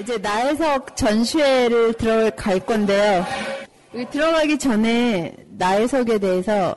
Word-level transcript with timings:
이제 0.00 0.16
나혜석 0.18 0.96
전시회를 0.96 1.94
들어갈 1.94 2.60
건데요. 2.60 3.24
여기 3.94 4.08
들어가기 4.10 4.58
전에 4.58 5.34
나혜석에 5.58 6.18
대해서 6.18 6.74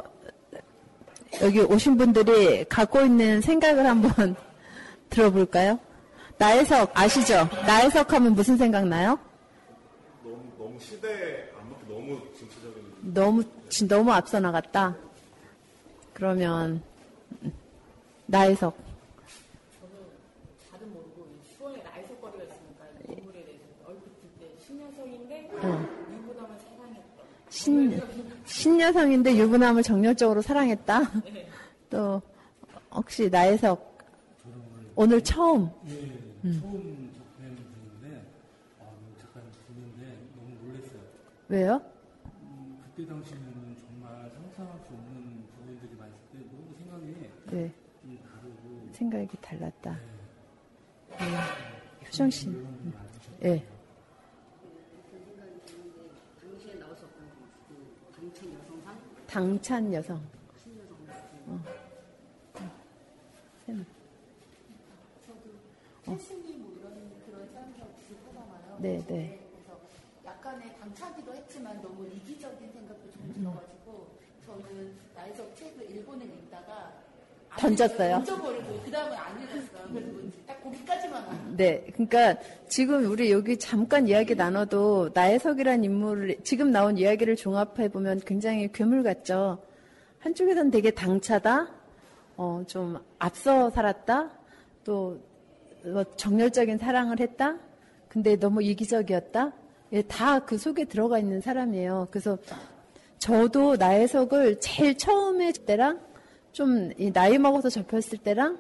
여기 1.42 1.60
오신 1.62 1.98
분들이 1.98 2.64
갖고 2.66 3.02
있는 3.02 3.42
생각을 3.42 3.86
한번 3.86 4.36
들어볼까요? 5.10 5.80
나혜석 6.38 6.92
아시죠? 6.94 7.48
나혜석 7.66 8.12
하면 8.14 8.34
무슨 8.34 8.58
생각 8.58 8.88
나요? 8.88 9.18
너무 10.24 10.42
너무 10.58 10.80
시대에 10.80 11.50
안 11.60 11.70
맞게 11.70 11.84
너무 11.88 12.20
진취적인 12.38 12.94
너무 13.14 13.44
진- 13.70 13.88
너무 13.88 14.12
앞서 14.12 14.40
나갔다. 14.40 14.96
그러면 16.14 16.82
나혜석 18.26 18.76
다른 20.72 20.94
모르고 20.94 21.28
이 21.28 21.56
수원에 21.58 21.82
나이속거리가 21.84 22.44
있으니까 22.44 22.86
이 23.10 23.14
인물에 23.18 23.44
대해서 23.44 23.64
얼핏 23.88 24.02
들때 24.40 24.56
신여성인데 25.64 25.70
응. 25.70 26.14
유부남을 26.14 26.58
사랑했던 26.58 27.26
신 27.50 28.02
신여성인데 28.46 29.38
유부남을 29.38 29.84
정열적으로 29.84 30.42
사랑했다. 30.42 31.02
또 31.90 32.22
혹시 32.92 33.30
나혜석 33.30 33.94
오늘 34.96 35.22
처음 35.22 35.72
예, 35.88 35.92
음. 36.46 36.60
처음 36.62 37.12
접해는 37.18 37.56
분인데, 37.56 38.32
아, 38.80 38.84
잠깐 39.20 39.44
듣는데 39.68 40.20
너무 40.36 40.54
놀랐어요. 40.64 41.00
왜요? 41.48 41.82
음, 42.42 42.80
그때 42.86 43.08
당시에는 43.08 43.78
정말 43.88 44.30
상상할 44.30 44.80
수 44.82 44.94
없는 44.94 45.46
부분들이 45.56 45.96
많았을 45.98 46.20
때 46.32 46.38
너무 46.52 46.76
생각이 46.78 47.06
네좀 47.46 48.20
다르고, 48.24 48.90
생각이 48.94 49.38
달랐다. 49.42 50.00
네. 51.10 52.06
효정 52.08 52.30
씨, 52.30 52.52
예. 53.44 53.66
당시에 56.40 56.76
나왔었던 56.76 57.10
그 57.68 58.12
당찬 58.16 58.54
여성상 58.54 58.96
당찬 59.34 59.92
여성. 59.92 60.16
어. 61.48 61.60
쌤. 63.66 63.84
뭐 66.06 66.72
이런 66.78 67.12
그런 67.26 67.50
사람하고 67.52 67.94
비슷하잖아요. 67.98 68.78
네, 68.78 69.04
네. 69.08 69.40
그래서 69.52 69.80
약간의 70.24 70.78
당차기도 70.80 71.34
했지만 71.34 71.82
너무 71.82 72.06
이기적인 72.06 72.72
생각도 72.74 73.10
좀 73.12 73.34
들어가지고 73.34 74.08
저는 74.46 74.94
나이석 75.16 75.56
책을 75.56 75.90
일본에 75.90 76.26
읽다가 76.26 76.94
안 77.50 77.58
던졌어요? 77.60 78.18
읽- 78.20 78.26
던져버리고 78.26 78.82
그 78.86 78.92
다음에 78.92 79.16
안 79.16 79.42
읽었어요. 79.42 79.88
그래서 79.92 80.12
안. 81.30 81.58
네, 81.58 81.86
그러니까 81.94 82.42
지금 82.68 83.06
우리 83.10 83.32
여기 83.32 83.58
잠깐 83.58 84.08
이야기 84.08 84.36
나눠도 84.36 85.12
나혜석이란 85.14 85.84
인물을 85.84 86.38
지금 86.44 86.72
나온 86.72 86.98
이야기를 86.98 87.36
종합해 87.36 87.90
보면 87.90 88.22
굉장히 88.26 88.72
괴물 88.72 89.04
같죠. 89.04 89.60
한쪽에선 90.20 90.72
되게 90.72 90.92
당차다, 90.92 91.68
어, 92.38 92.64
좀 92.68 92.98
앞서 93.20 93.70
살았다, 93.70 94.32
또뭐 94.84 96.04
정열적인 96.16 96.78
사랑을 96.78 97.20
했다. 97.20 97.58
근데 98.08 98.36
너무 98.38 98.64
이기적이었다. 98.64 99.52
예, 99.94 100.02
다 100.04 100.40
그 100.40 100.58
속에 100.58 100.86
들어가 100.86 101.20
있는 101.20 101.42
사람이에요. 101.42 102.08
그래서 102.10 102.38
저도 103.20 103.76
나혜석을 103.78 104.60
제일 104.60 104.98
처음에 104.98 105.52
때랑 105.66 106.00
좀이 106.52 107.12
나이 107.14 107.38
먹어서 107.38 107.70
접했을 107.70 108.18
때랑 108.20 108.58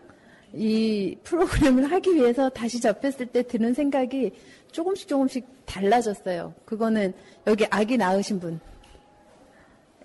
이 0.53 1.17
프로그램을 1.23 1.91
하기 1.91 2.15
위해서 2.15 2.49
다시 2.49 2.79
접했을 2.79 3.25
때 3.27 3.41
드는 3.43 3.73
생각이 3.73 4.31
조금씩 4.71 5.07
조금씩 5.07 5.45
달라졌어요. 5.65 6.53
그거는 6.65 7.13
여기 7.47 7.65
아기 7.69 7.97
낳으신 7.97 8.39
분, 8.39 8.59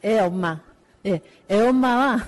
애 0.04 0.18
엄마, 0.18 0.60
예, 1.06 1.20
애 1.50 1.60
엄마와 1.60 2.18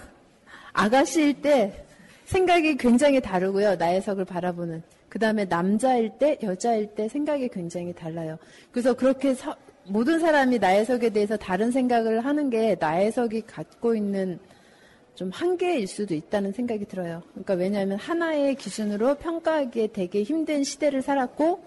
아가씨일 0.72 1.40
때 1.42 1.84
생각이 2.26 2.76
굉장히 2.76 3.20
다르고요. 3.20 3.76
나혜석을 3.76 4.24
바라보는. 4.24 4.82
그 5.08 5.18
다음에 5.18 5.44
남자일 5.44 6.10
때, 6.18 6.38
여자일 6.42 6.94
때 6.94 7.08
생각이 7.08 7.48
굉장히 7.48 7.92
달라요. 7.92 8.38
그래서 8.70 8.94
그렇게 8.94 9.34
서- 9.34 9.56
모든 9.88 10.20
사람이 10.20 10.58
나혜석에 10.60 11.10
대해서 11.10 11.36
다른 11.36 11.72
생각을 11.72 12.24
하는 12.24 12.48
게 12.50 12.76
나혜석이 12.78 13.42
갖고 13.42 13.96
있는 13.96 14.38
좀 15.14 15.30
한계일 15.30 15.86
수도 15.86 16.14
있다는 16.14 16.52
생각이 16.52 16.86
들어요. 16.86 17.22
그러니까 17.32 17.54
왜냐하면 17.54 17.98
하나의 17.98 18.54
기준으로 18.54 19.16
평가하기에 19.16 19.88
되게 19.88 20.22
힘든 20.22 20.64
시대를 20.64 21.02
살았고 21.02 21.62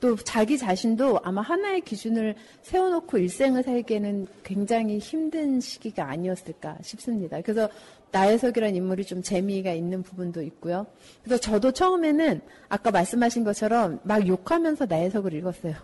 또 0.00 0.16
자기 0.16 0.58
자신도 0.58 1.20
아마 1.22 1.42
하나의 1.42 1.80
기준을 1.80 2.34
세워놓고 2.62 3.18
일생을 3.18 3.62
살기에는 3.62 4.26
굉장히 4.44 4.98
힘든 4.98 5.60
시기가 5.60 6.08
아니었을까 6.08 6.78
싶습니다. 6.82 7.40
그래서 7.40 7.68
나혜석이라는 8.10 8.76
인물이 8.76 9.04
좀 9.04 9.22
재미가 9.22 9.72
있는 9.72 10.02
부분도 10.02 10.42
있고요. 10.42 10.86
그래서 11.22 11.40
저도 11.40 11.72
처음에는 11.72 12.40
아까 12.68 12.90
말씀하신 12.90 13.44
것처럼 13.44 14.00
막 14.02 14.26
욕하면서 14.26 14.86
나혜석을 14.86 15.34
읽었어요. 15.34 15.74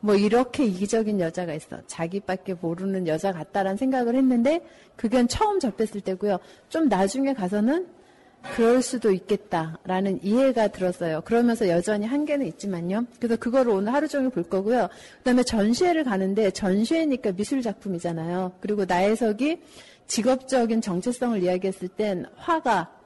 뭐 0.00 0.14
이렇게 0.14 0.64
이기적인 0.64 1.20
여자가 1.20 1.54
있어. 1.54 1.78
자기밖에 1.86 2.54
모르는 2.60 3.06
여자 3.08 3.32
같다라는 3.32 3.76
생각을 3.76 4.14
했는데 4.14 4.60
그건 4.96 5.28
처음 5.28 5.58
접했을 5.60 6.00
때고요. 6.00 6.38
좀 6.68 6.88
나중에 6.88 7.34
가서는 7.34 7.86
그럴 8.54 8.82
수도 8.82 9.10
있겠다라는 9.10 10.20
이해가 10.22 10.68
들었어요. 10.68 11.22
그러면서 11.22 11.68
여전히 11.68 12.06
한계는 12.06 12.46
있지만요. 12.46 13.06
그래서 13.18 13.36
그거를 13.36 13.72
오늘 13.72 13.92
하루 13.92 14.06
종일 14.06 14.30
볼 14.30 14.44
거고요. 14.44 14.88
그다음에 15.18 15.42
전시회를 15.42 16.04
가는데 16.04 16.50
전시회니까 16.52 17.32
미술 17.32 17.62
작품이잖아요. 17.62 18.52
그리고 18.60 18.84
나혜석이 18.84 19.60
직업적인 20.06 20.80
정체성을 20.80 21.42
이야기했을 21.42 21.88
땐 21.88 22.26
화가 22.36 22.97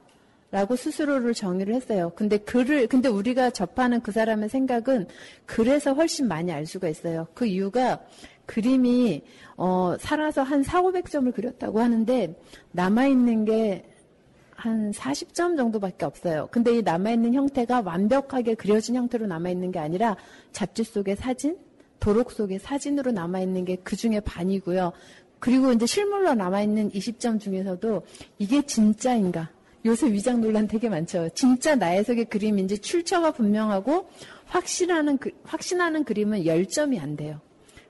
라고 0.53 0.75
스스로를 0.75 1.33
정의를 1.33 1.73
했어요. 1.73 2.11
근데 2.15 2.37
글을, 2.37 2.87
근데 2.87 3.09
우리가 3.09 3.49
접하는 3.49 4.01
그 4.01 4.11
사람의 4.11 4.49
생각은 4.49 5.07
글에서 5.47 5.93
훨씬 5.93 6.27
많이 6.27 6.51
알 6.51 6.65
수가 6.65 6.87
있어요. 6.89 7.27
그 7.33 7.45
이유가 7.45 7.99
그림이, 8.45 9.23
어, 9.57 9.95
살아서 9.99 10.43
한 10.43 10.61
4, 10.63 10.81
500점을 10.83 11.33
그렸다고 11.33 11.79
하는데, 11.81 12.35
남아있는 12.71 13.45
게 13.45 13.89
한 14.63 14.91
40점 14.91 15.57
정도밖에 15.57 16.05
없어요. 16.05 16.47
근데 16.49 16.77
이 16.77 16.81
남아있는 16.81 17.33
형태가 17.33 17.81
완벽하게 17.81 18.55
그려진 18.55 18.95
형태로 18.95 19.27
남아있는 19.27 19.71
게 19.73 19.79
아니라 19.79 20.15
잡지 20.53 20.85
속의 20.85 21.17
사진, 21.17 21.57
도록 21.99 22.31
속의 22.31 22.59
사진으로 22.59 23.11
남아있는 23.11 23.65
게 23.65 23.77
그 23.83 23.97
중에 23.97 24.21
반이고요. 24.21 24.93
그리고 25.39 25.73
이제 25.73 25.85
실물로 25.85 26.35
남아있는 26.35 26.91
20점 26.91 27.41
중에서도 27.41 28.03
이게 28.39 28.61
진짜인가? 28.61 29.49
요새 29.85 30.11
위장 30.11 30.39
논란 30.41 30.67
되게 30.67 30.87
많죠. 30.89 31.29
진짜 31.35 31.75
나혜석의 31.75 32.25
그림인지 32.25 32.79
출처가 32.79 33.31
분명하고 33.31 34.07
확신하는, 34.45 35.17
그- 35.17 35.31
확신하는 35.43 36.03
그림은 36.03 36.43
10점이 36.43 37.01
안 37.01 37.15
돼요. 37.15 37.41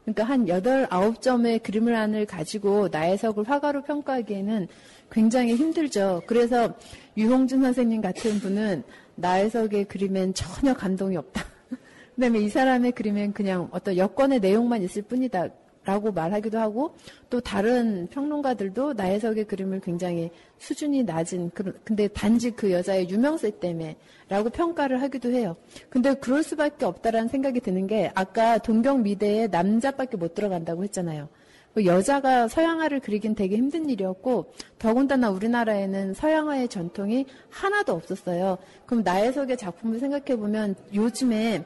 그러니까 0.04 0.24
한 0.24 0.48
8, 0.48 0.88
9점의 0.88 1.62
그림을 1.64 2.26
가지고 2.26 2.90
나혜석을 2.92 3.48
화가로 3.48 3.84
평가하기에는 3.84 4.68
굉장히 5.12 5.56
힘들죠. 5.56 6.24
그래서 6.26 6.74
유홍준 7.16 7.62
선생님 7.62 8.02
같은 8.02 8.40
분은 8.40 8.84
나혜석의 9.16 9.86
그림엔 9.86 10.34
전혀 10.34 10.74
감동이 10.74 11.16
없다. 11.16 11.46
그다음에 12.16 12.40
이 12.40 12.50
사람의 12.50 12.94
그림엔 12.94 13.34
그냥 13.34 13.70
어떤 13.72 13.96
여건의 13.96 14.40
내용만 14.40 14.82
있을 14.84 15.04
뿐이다. 15.04 15.50
라고 15.86 16.12
말하기도 16.12 16.58
하고 16.60 16.96
또 17.30 17.42
다른 17.42 18.08
평론가들도 18.08 18.94
나혜석의 18.94 19.46
그림을 19.46 19.82
굉장히 19.82 20.32
수준이 20.58 21.04
낮은 21.04 21.52
근데 21.84 22.08
단지 22.08 22.52
그 22.52 22.72
여자의 22.72 23.10
유명세 23.10 23.60
때문에 23.60 23.98
라고 24.30 24.50
평가를 24.50 25.02
하기도 25.02 25.32
해요. 25.32 25.58
근데 25.90 26.14
그럴 26.14 26.42
수밖에 26.42 26.86
없다라는 26.86 27.28
생각이 27.28 27.60
드는 27.60 27.88
게 27.88 28.12
아까 28.16 28.58
동경 28.58 29.04
미대에 29.04 29.48
남자밖에 29.48 30.16
못 30.16 30.34
들어간다고 30.34 30.84
했잖아요. 30.84 31.28
그 31.74 31.86
여자가 31.86 32.48
서양화를 32.48 33.00
그리긴 33.00 33.36
되게 33.36 33.58
힘든 33.58 33.90
일이었고 33.90 34.54
더군다나 34.78 35.32
우리나라에는 35.32 36.14
서양화의 36.14 36.68
전통이 36.70 37.26
하나도 37.50 37.94
없었어요. 37.94 38.60
그럼 38.86 39.04
나혜석의 39.04 39.58
작품을 39.58 40.00
생각해 40.00 40.36
보면 40.38 40.76
요즘에 40.94 41.66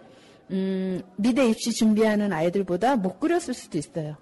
음, 0.51 1.01
미대 1.17 1.47
입시 1.49 1.71
준비하는 1.71 2.31
아이들보다 2.31 2.95
못 2.95 3.19
그렸을 3.19 3.53
수도 3.53 3.77
있어요. 3.77 4.15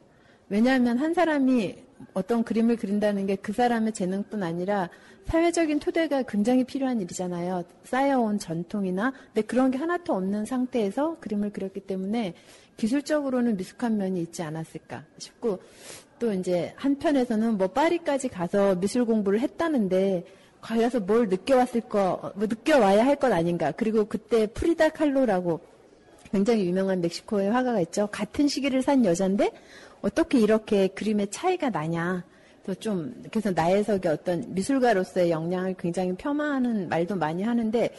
왜냐하면 0.50 0.98
한 0.98 1.14
사람이 1.14 1.76
어떤 2.14 2.44
그림을 2.44 2.76
그린다는 2.78 3.26
게 3.26 3.36
그 3.38 3.54
사람의 3.54 3.94
재능뿐 3.94 4.44
아니라 4.44 4.90
사회적인 5.26 5.80
토대가 5.80 6.24
굉장히 6.24 6.64
필요한 6.64 7.02
일이잖아요. 7.02 7.64
쌓여온 7.84 8.38
전통이나, 8.38 9.12
근데 9.34 9.42
그런 9.42 9.72
게 9.72 9.78
하나도 9.78 10.14
없는 10.14 10.46
상태에서 10.46 11.18
그림을 11.20 11.52
그렸기 11.52 11.80
때문에 11.82 12.34
기술적으로는 12.78 13.58
미숙한 13.58 13.98
면이 13.98 14.22
있지 14.22 14.44
않았을까 14.44 15.04
싶고, 15.18 15.60
또 16.20 16.32
이제 16.34 16.74
한편에서는 16.76 17.58
뭐 17.58 17.68
파리까지 17.68 18.30
가서 18.30 18.76
미술 18.76 19.06
공부를 19.06 19.40
했다는데, 19.40 20.26
가서 20.62 21.00
뭘 21.00 21.28
느껴왔을 21.30 21.82
거, 21.82 22.32
뭐 22.36 22.48
느껴와야 22.48 23.06
할 23.06 23.16
것 23.16 23.32
아닌가. 23.32 23.72
그리고 23.72 24.06
그때 24.06 24.48
프리다 24.48 24.90
칼로라고 24.90 25.62
굉장히 26.36 26.66
유명한 26.66 27.00
멕시코의 27.00 27.50
화가가 27.50 27.80
있죠. 27.80 28.10
같은 28.12 28.50
시기를 28.50 28.82
산 28.82 29.06
여잔데 29.06 29.54
어떻게 30.02 30.38
이렇게 30.38 30.90
그림의 30.90 31.32
차이가 31.32 31.70
나냐. 31.70 32.26
좀 32.82 33.24
그래서 33.32 33.52
나혜석의 33.52 34.12
어떤 34.12 34.54
미술가로서의 34.54 35.32
역량을 35.32 35.76
굉장히 35.80 36.14
폄하하는 36.16 36.90
말도 36.90 37.16
많이 37.16 37.42
하는데 37.42 37.90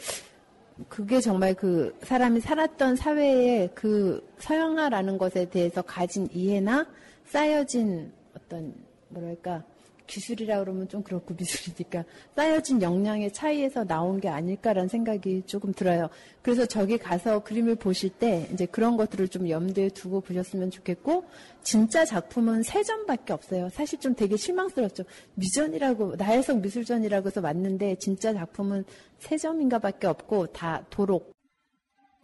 그게 0.87 1.19
정말 1.19 1.55
그 1.55 1.97
사람이 2.03 2.41
살았던 2.41 2.95
사회의 2.97 3.71
그 3.73 4.23
서양화라는 4.37 5.17
것에 5.17 5.49
대해서 5.49 5.81
가진 5.81 6.29
이해나 6.31 6.85
쌓여진 7.25 8.11
어떤 8.35 8.75
뭐랄까 9.07 9.63
기술이라 10.07 10.59
그러면 10.59 10.87
좀 10.87 11.03
그렇고 11.03 11.35
미술이니까 11.37 12.05
쌓여진 12.35 12.81
역량의 12.81 13.33
차이에서 13.33 13.83
나온 13.85 14.19
게 14.19 14.29
아닐까라는 14.29 14.87
생각이 14.87 15.43
조금 15.45 15.73
들어요. 15.73 16.09
그래서 16.41 16.65
저기 16.65 16.97
가서 16.97 17.43
그림을 17.43 17.75
보실 17.75 18.09
때 18.09 18.49
이제 18.53 18.65
그런 18.65 18.97
것들을 18.97 19.27
좀 19.27 19.49
염두에 19.49 19.89
두고 19.89 20.21
보셨으면 20.21 20.71
좋겠고 20.71 21.25
진짜 21.61 22.05
작품은 22.05 22.63
세 22.63 22.83
점밖에 22.83 23.33
없어요. 23.33 23.69
사실 23.69 23.99
좀 23.99 24.15
되게 24.15 24.37
실망스럽죠. 24.37 25.03
미전이라고 25.35 26.15
나혜석 26.15 26.61
미술전이라고 26.61 27.27
해서 27.27 27.41
왔는데 27.41 27.95
진짜 27.99 28.33
작품은 28.33 28.85
세 29.19 29.37
점인가밖에 29.37 30.07
없고 30.07 30.47
다 30.47 30.85
도록 30.89 31.37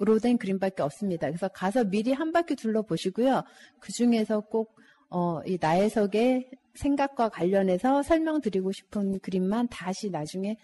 으로 0.01 0.19
된 0.19 0.37
그림밖에 0.37 0.81
없습니다. 0.81 1.27
그래서 1.27 1.47
가서 1.47 1.83
미리 1.83 2.11
한 2.13 2.31
바퀴 2.31 2.55
둘러보시고요. 2.55 3.43
그 3.79 3.93
중에서 3.93 4.41
꼭, 4.41 4.75
어, 5.09 5.41
이 5.45 5.57
나혜석의 5.61 6.49
생각과 6.75 7.29
관련해서 7.29 8.03
설명드리고 8.03 8.71
싶은 8.71 9.19
그림만 9.19 9.67
다시 9.69 10.09
나중에 10.09 10.57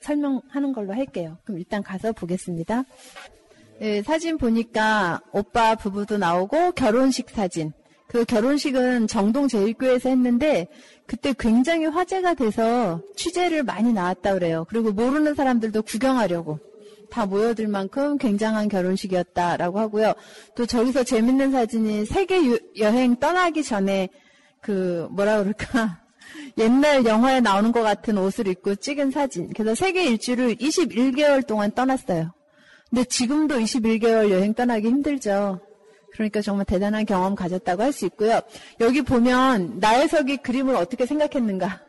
설명하는 0.00 0.72
걸로 0.72 0.94
할게요. 0.94 1.38
그럼 1.44 1.58
일단 1.58 1.82
가서 1.82 2.12
보겠습니다. 2.12 2.84
네, 3.80 4.02
사진 4.02 4.38
보니까 4.38 5.20
오빠 5.32 5.74
부부도 5.74 6.18
나오고 6.18 6.72
결혼식 6.72 7.30
사진. 7.30 7.72
그 8.08 8.24
결혼식은 8.24 9.06
정동 9.06 9.48
제일교회에서 9.48 10.08
했는데 10.08 10.66
그때 11.06 11.34
굉장히 11.38 11.86
화제가 11.86 12.34
돼서 12.34 13.02
취재를 13.16 13.62
많이 13.62 13.92
나왔다 13.92 14.34
그래요. 14.34 14.66
그리고 14.68 14.92
모르는 14.92 15.34
사람들도 15.34 15.82
구경하려고 15.82 16.58
다 17.10 17.26
모여들 17.26 17.68
만큼 17.68 18.16
굉장한 18.18 18.68
결혼식이었다라고 18.68 19.78
하고요. 19.78 20.14
또 20.54 20.66
저기서 20.66 21.04
재밌는 21.04 21.52
사진이 21.52 22.06
세계 22.06 22.40
여행 22.78 23.16
떠나기 23.16 23.62
전에 23.62 24.08
그 24.60 25.08
뭐라 25.10 25.38
그럴까 25.42 26.00
옛날 26.58 27.04
영화에 27.04 27.40
나오는 27.40 27.72
것 27.72 27.82
같은 27.82 28.18
옷을 28.18 28.48
입고 28.48 28.76
찍은 28.76 29.10
사진. 29.10 29.52
그래서 29.52 29.74
세계 29.74 30.04
일주를 30.04 30.56
21개월 30.56 31.46
동안 31.46 31.70
떠났어요. 31.72 32.32
근데 32.90 33.04
지금도 33.04 33.58
21개월 33.58 34.30
여행 34.30 34.54
떠나기 34.54 34.88
힘들죠. 34.88 35.60
그러니까 36.12 36.40
정말 36.40 36.64
대단한 36.64 37.04
경험 37.04 37.34
가졌다고 37.34 37.82
할 37.82 37.92
수 37.92 38.06
있고요. 38.06 38.40
여기 38.80 39.02
보면 39.02 39.78
나혜석이 39.78 40.38
그림을 40.38 40.74
어떻게 40.74 41.06
생각했는가. 41.06 41.82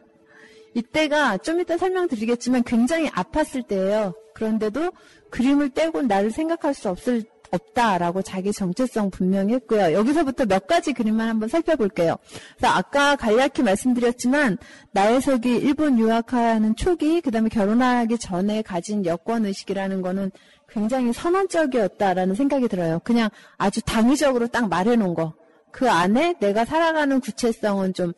이때가 0.75 1.38
좀 1.39 1.60
이따 1.60 1.77
설명드리겠지만 1.77 2.63
굉장히 2.63 3.10
아팠을 3.10 3.68
때예요. 3.68 4.13
그런데도 4.36 4.92
그림을 5.31 5.71
떼고 5.71 6.04
나를 6.04 6.31
생각할 6.31 6.74
수 6.74 6.89
없을 6.89 7.24
없다라고 7.51 8.22
자기 8.22 8.51
정체성 8.51 9.12
분명히 9.12 9.54
했고요. 9.54 9.94
여기서부터 9.94 10.46
몇 10.46 10.68
가지 10.68 10.94
그림만 10.94 11.28
한번 11.28 11.50
살펴볼게요. 11.50 12.18
그래서 12.57 12.74
아까 12.74 13.16
간략히 13.16 13.63
말씀드렸지만 13.63 14.57
나혜석이 14.92 15.57
일본 15.57 16.00
유학하는 16.00 16.75
초기 16.75 17.22
그다음에 17.22 17.50
결혼하기 17.50 18.18
전에 18.18 18.62
가진 18.62 19.06
여권 19.06 19.46
의식이라는 19.46 20.01
거는 20.01 20.31
굉장히 20.68 21.13
선언적이었다라는 21.13 22.36
생각이 22.36 22.68
들어요. 22.68 23.00
그냥 23.04 23.30
아주 23.57 23.81
당위적으로 23.81 24.48
딱 24.48 24.69
말해놓은 24.69 25.13
거. 25.13 25.34
그 25.72 25.90
안에 25.90 26.36
내가 26.40 26.66
살아가는 26.66 27.19
구체성은 27.19 27.94
좀 27.94 28.13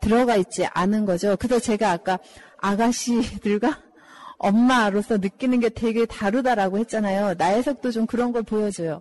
들어가 0.00 0.36
있지 0.36 0.66
않은 0.66 1.04
거죠. 1.04 1.36
그래서 1.38 1.58
제가 1.60 1.90
아까 1.90 2.18
아가씨들과 2.58 3.82
엄마로서 4.38 5.18
느끼는 5.18 5.60
게 5.60 5.68
되게 5.68 6.06
다르다라고 6.06 6.78
했잖아요. 6.78 7.34
나혜석도 7.36 7.90
좀 7.90 8.06
그런 8.06 8.32
걸 8.32 8.42
보여줘요. 8.42 9.00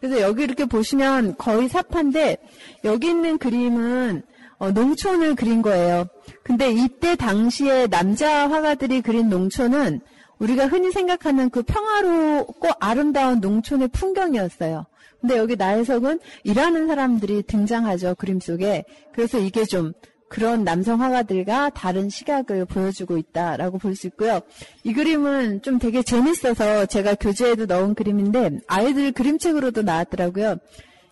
그래서 0.00 0.20
여기 0.20 0.44
이렇게 0.44 0.64
보시면 0.64 1.36
거의 1.36 1.68
사파인데 1.68 2.38
여기 2.84 3.08
있는 3.08 3.38
그림은 3.38 4.22
어, 4.58 4.70
농촌을 4.72 5.36
그린 5.36 5.62
거예요. 5.62 6.06
근데 6.42 6.70
이때 6.70 7.14
당시에 7.14 7.86
남자 7.86 8.50
화가들이 8.50 9.02
그린 9.02 9.28
농촌은 9.28 10.00
우리가 10.38 10.66
흔히 10.66 10.90
생각하는 10.90 11.50
그 11.50 11.62
평화롭고 11.62 12.68
아름다운 12.80 13.40
농촌의 13.40 13.88
풍경이었어요. 13.88 14.86
근데 15.20 15.36
여기 15.36 15.56
나혜석은 15.56 16.20
일하는 16.44 16.86
사람들이 16.86 17.42
등장하죠, 17.42 18.14
그림 18.16 18.38
속에. 18.40 18.84
그래서 19.12 19.38
이게 19.38 19.64
좀 19.64 19.92
그런 20.28 20.62
남성 20.62 21.00
화가들과 21.02 21.70
다른 21.70 22.08
시각을 22.10 22.66
보여주고 22.66 23.16
있다라고 23.16 23.78
볼 23.78 23.96
수 23.96 24.06
있고요. 24.08 24.40
이 24.84 24.92
그림은 24.92 25.62
좀 25.62 25.78
되게 25.78 26.02
재밌어서 26.02 26.86
제가 26.86 27.14
교재에도 27.14 27.66
넣은 27.66 27.94
그림인데 27.94 28.60
아이들 28.66 29.12
그림책으로도 29.12 29.82
나왔더라고요. 29.82 30.56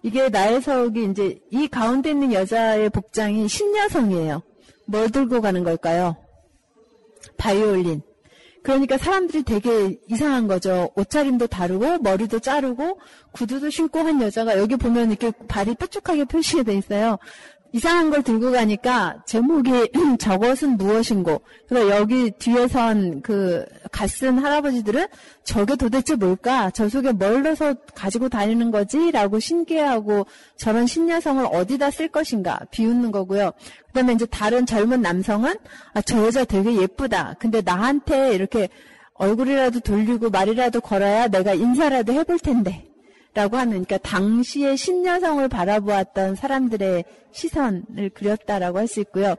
이게 0.02 0.28
나혜석이 0.28 1.04
이제 1.10 1.40
이 1.50 1.66
가운데 1.66 2.10
있는 2.10 2.32
여자의 2.32 2.90
복장이 2.90 3.48
신여성이에요. 3.48 4.42
뭘 4.86 5.10
들고 5.10 5.40
가는 5.40 5.64
걸까요? 5.64 6.16
바이올린. 7.36 8.02
그러니까 8.62 8.98
사람들이 8.98 9.44
되게 9.44 9.96
이상한 10.08 10.48
거죠. 10.48 10.90
옷차림도 10.96 11.46
다르고 11.46 11.98
머리도 11.98 12.40
자르고 12.40 12.98
구두도 13.32 13.70
신고 13.70 14.00
한 14.00 14.20
여자가 14.20 14.58
여기 14.58 14.74
보면 14.76 15.10
이렇게 15.10 15.30
발이 15.46 15.76
뾰족하게 15.76 16.24
표시가 16.24 16.64
돼 16.64 16.74
있어요. 16.74 17.18
이상한 17.76 18.08
걸 18.08 18.22
들고 18.22 18.52
가니까 18.52 19.22
제목이 19.26 19.90
저것은 20.18 20.78
무엇인고. 20.78 21.42
그래서 21.68 21.90
여기 21.90 22.30
뒤에 22.30 22.68
선 22.68 23.20
그 23.22 23.66
갓쓴 23.92 24.38
할아버지들은 24.38 25.06
저게 25.44 25.76
도대체 25.76 26.14
뭘까? 26.14 26.70
저 26.70 26.88
속에 26.88 27.12
뭘 27.12 27.42
넣어서 27.42 27.74
가지고 27.94 28.30
다니는 28.30 28.70
거지? 28.70 29.10
라고 29.10 29.38
신기해하고 29.38 30.26
저런 30.56 30.86
신여성을 30.86 31.44
어디다 31.52 31.90
쓸 31.90 32.08
것인가? 32.08 32.60
비웃는 32.70 33.10
거고요. 33.12 33.52
그 33.88 33.92
다음에 33.92 34.14
이제 34.14 34.24
다른 34.24 34.64
젊은 34.64 35.02
남성은 35.02 35.54
아, 35.92 36.00
저 36.00 36.24
여자 36.24 36.44
되게 36.44 36.76
예쁘다. 36.80 37.34
근데 37.38 37.60
나한테 37.60 38.34
이렇게 38.34 38.68
얼굴이라도 39.14 39.80
돌리고 39.80 40.30
말이라도 40.30 40.80
걸어야 40.80 41.28
내가 41.28 41.52
인사라도 41.52 42.12
해볼 42.12 42.38
텐데. 42.38 42.86
라고 43.36 43.58
하는, 43.58 43.84
그러니까 43.84 43.98
당시의 43.98 44.78
신여성을 44.78 45.46
바라보았던 45.48 46.36
사람들의 46.36 47.04
시선을 47.32 48.08
그렸다라고 48.14 48.78
할 48.78 48.88
수 48.88 49.00
있고요. 49.00 49.34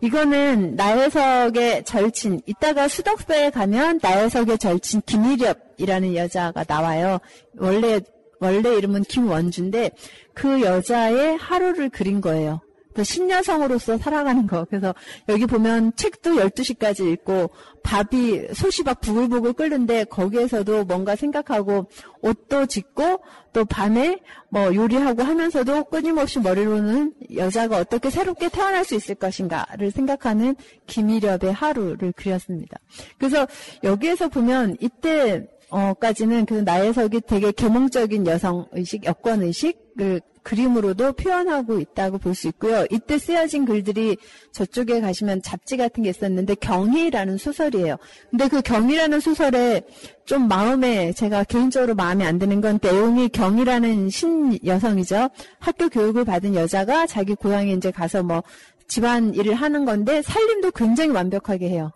이거는 0.00 0.76
나혜석의 0.76 1.82
절친, 1.82 2.42
이따가 2.46 2.86
수덕서에 2.86 3.50
가면 3.50 3.98
나혜석의 4.00 4.58
절친 4.58 5.02
김일엽이라는 5.04 6.14
여자가 6.14 6.64
나와요. 6.68 7.18
원래, 7.58 8.00
원래 8.38 8.76
이름은 8.76 9.02
김원주인데 9.02 9.90
그 10.32 10.60
여자의 10.62 11.36
하루를 11.36 11.88
그린 11.88 12.20
거예요. 12.20 12.60
그 12.94 13.04
신여성으로서 13.04 13.98
살아가는 13.98 14.46
거. 14.46 14.64
그래서 14.64 14.94
여기 15.28 15.46
보면 15.46 15.92
책도 15.96 16.36
12시까지 16.36 17.12
읽고 17.12 17.50
밥이 17.82 18.48
솥이 18.52 18.84
막 18.84 19.00
부글부글 19.00 19.52
끓는데 19.54 20.04
거기에서도 20.04 20.84
뭔가 20.84 21.16
생각하고 21.16 21.88
옷도 22.20 22.66
짓고 22.66 23.20
또 23.52 23.64
밤에 23.64 24.20
뭐 24.48 24.74
요리하고 24.74 25.22
하면서도 25.22 25.84
끊임없이 25.84 26.40
머리로는 26.40 27.14
여자가 27.34 27.78
어떻게 27.78 28.10
새롭게 28.10 28.48
태어날 28.48 28.84
수 28.84 28.94
있을 28.94 29.14
것인가를 29.14 29.90
생각하는 29.90 30.56
김일엽의 30.86 31.52
하루를 31.52 32.12
그렸습니다. 32.12 32.78
그래서 33.18 33.46
여기에서 33.82 34.28
보면 34.28 34.76
이때 34.80 35.46
어까지는 35.70 36.46
그 36.46 36.54
나혜석이 36.54 37.22
되게 37.22 37.52
계몽적인 37.52 38.26
여성 38.26 38.66
의식, 38.72 39.04
여권 39.04 39.42
의식을 39.42 40.20
그림으로도 40.42 41.12
표현하고 41.12 41.80
있다고 41.80 42.18
볼 42.18 42.34
수 42.34 42.48
있고요. 42.48 42.86
이때 42.90 43.18
쓰여진 43.18 43.64
글들이 43.64 44.16
저쪽에 44.52 45.00
가시면 45.00 45.42
잡지 45.42 45.76
같은 45.76 46.02
게 46.02 46.10
있었는데 46.10 46.54
경희라는 46.56 47.38
소설이에요. 47.38 47.96
근데 48.30 48.48
그 48.48 48.62
경희라는 48.62 49.20
소설에 49.20 49.82
좀 50.24 50.48
마음에 50.48 51.12
제가 51.12 51.44
개인적으로 51.44 51.94
마음에 51.94 52.24
안 52.24 52.38
드는 52.38 52.60
건 52.60 52.78
내용이 52.80 53.28
경희라는 53.28 54.10
신 54.10 54.58
여성이죠. 54.64 55.28
학교 55.58 55.88
교육을 55.88 56.24
받은 56.24 56.54
여자가 56.54 57.06
자기 57.06 57.34
고향에 57.34 57.72
이제 57.72 57.90
가서 57.90 58.22
뭐 58.22 58.42
집안 58.86 59.34
일을 59.34 59.54
하는 59.54 59.84
건데 59.84 60.22
살림도 60.22 60.70
굉장히 60.72 61.10
완벽하게 61.10 61.68
해요. 61.68 61.92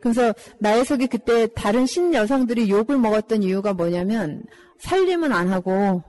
그래서 0.00 0.34
나혜석이 0.60 1.08
그때 1.08 1.48
다른 1.54 1.86
신 1.86 2.14
여성들이 2.14 2.70
욕을 2.70 2.98
먹었던 2.98 3.42
이유가 3.42 3.72
뭐냐면 3.72 4.42
살림은 4.78 5.32
안 5.32 5.48
하고 5.48 6.02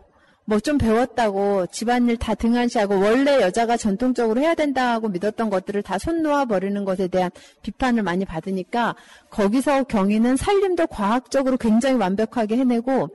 뭐 0.49 0.59
좀 0.61 0.77
배웠다고 0.77 1.65
집안일 1.67 2.15
다 2.15 2.33
등한시하고 2.33 2.99
원래 2.99 3.41
여자가 3.41 3.75
전통적으로 3.75 4.39
해야 4.39 4.55
된다고 4.55 5.09
믿었던 5.09 5.49
것들을 5.49 5.83
다 5.83 5.97
손 5.97 6.21
놓아 6.23 6.45
버리는 6.45 6.85
것에 6.85 7.07
대한 7.07 7.29
비판을 7.63 8.01
많이 8.03 8.23
받으니까 8.23 8.95
거기서 9.29 9.83
경희는 9.83 10.37
살림도 10.37 10.87
과학적으로 10.87 11.57
굉장히 11.57 11.97
완벽하게 11.97 12.55
해내고 12.57 13.09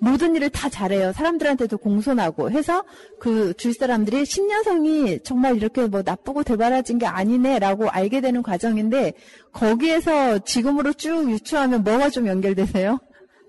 모든 0.00 0.34
일을 0.36 0.48
다 0.48 0.68
잘해요. 0.70 1.12
사람들한테도 1.12 1.76
공손하고 1.76 2.50
해서 2.50 2.84
그 3.18 3.52
주위 3.54 3.74
사람들이 3.74 4.24
신여성이 4.24 5.18
정말 5.24 5.56
이렇게 5.56 5.86
뭐 5.86 6.02
나쁘고 6.02 6.42
대바라진 6.42 6.98
게 6.98 7.06
아니네라고 7.06 7.90
알게 7.90 8.20
되는 8.22 8.42
과정인데 8.42 9.12
거기에서 9.52 10.38
지금으로 10.38 10.92
쭉 10.94 11.30
유추하면 11.30 11.82
뭐가 11.84 12.08
좀 12.10 12.26
연결되세요? 12.28 12.98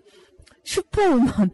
슈퍼우먼. 0.66 1.52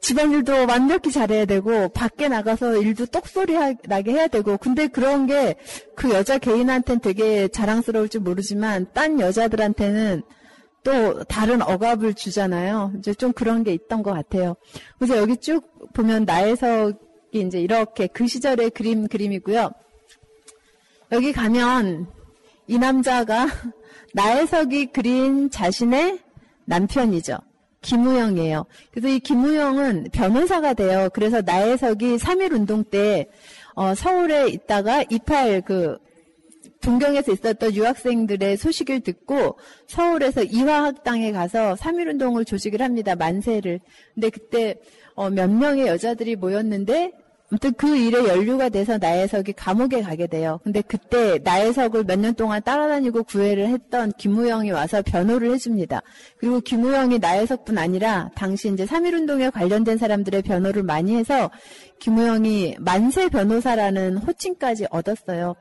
집안일도 0.00 0.66
완벽히 0.66 1.10
잘해야 1.10 1.44
되고 1.44 1.88
밖에 1.88 2.28
나가서 2.28 2.76
일도 2.76 3.06
똑소리 3.06 3.54
나게 3.84 4.12
해야 4.12 4.26
되고 4.28 4.56
근데 4.56 4.86
그런 4.88 5.26
게 5.26 5.56
그 5.96 6.10
여자 6.10 6.38
개인한테는 6.38 7.00
되게 7.00 7.48
자랑스러울지 7.48 8.18
모르지만 8.18 8.86
딴 8.92 9.18
여자들한테는 9.18 10.22
또 10.84 11.24
다른 11.24 11.62
억압을 11.62 12.14
주잖아요. 12.14 12.92
이제 12.98 13.12
좀 13.14 13.32
그런 13.32 13.64
게 13.64 13.72
있던 13.72 14.02
것 14.02 14.12
같아요. 14.12 14.54
그래서 14.98 15.16
여기 15.16 15.36
쭉 15.38 15.64
보면 15.94 16.26
나혜석이 16.26 16.96
이제 17.32 17.58
이렇게 17.60 18.06
그 18.06 18.28
시절의 18.28 18.70
그림 18.70 19.08
그림이고요. 19.08 19.70
여기 21.12 21.32
가면 21.32 22.06
이 22.68 22.78
남자가 22.78 23.46
나혜석이 24.14 24.92
그린 24.92 25.50
자신의 25.50 26.20
남편이죠. 26.66 27.38
김우영이에요. 27.86 28.66
그래서 28.90 29.08
이 29.08 29.20
김우영은 29.20 30.08
변호사가 30.12 30.74
돼요. 30.74 31.08
그래서 31.12 31.40
나혜석이 31.40 32.16
3.1 32.16 32.52
운동 32.52 32.82
때 32.82 33.28
어, 33.74 33.94
서울에 33.94 34.48
있다가 34.48 35.04
28 35.08 35.62
그 35.62 35.98
동경에서 36.80 37.32
있었던 37.32 37.74
유학생들의 37.74 38.56
소식을 38.56 39.00
듣고 39.00 39.58
서울에서 39.86 40.42
이화학당에 40.42 41.30
가서 41.30 41.74
3.1운동을 41.74 42.44
조직을 42.46 42.82
합니다. 42.82 43.14
만세를. 43.14 43.80
근데 44.14 44.30
그때 44.30 44.74
어, 45.14 45.30
몇 45.30 45.48
명의 45.48 45.86
여자들이 45.86 46.36
모였는데 46.36 47.12
아무튼 47.50 47.72
그 47.74 47.96
일에 47.96 48.26
연루가 48.26 48.68
돼서 48.68 48.98
나혜석이 48.98 49.52
감옥에 49.52 50.02
가게 50.02 50.26
돼요. 50.26 50.58
근데 50.64 50.82
그때 50.82 51.38
나혜석을 51.42 52.04
몇 52.04 52.18
년 52.18 52.34
동안 52.34 52.60
따라다니고 52.62 53.22
구애를 53.24 53.68
했던 53.68 54.10
김우영이 54.18 54.70
와서 54.72 55.02
변호를 55.02 55.52
해줍니다. 55.52 56.02
그리고 56.38 56.60
김우영이 56.60 57.18
나혜석뿐 57.18 57.78
아니라 57.78 58.30
당시 58.34 58.72
이제 58.72 58.84
3.1운동에 58.84 59.52
관련된 59.52 59.96
사람들의 59.98 60.42
변호를 60.42 60.82
많이 60.82 61.14
해서 61.14 61.50
김우영이 62.00 62.76
만세 62.80 63.28
변호사라는 63.28 64.16
호칭까지 64.18 64.86
얻었어요. 64.90 65.54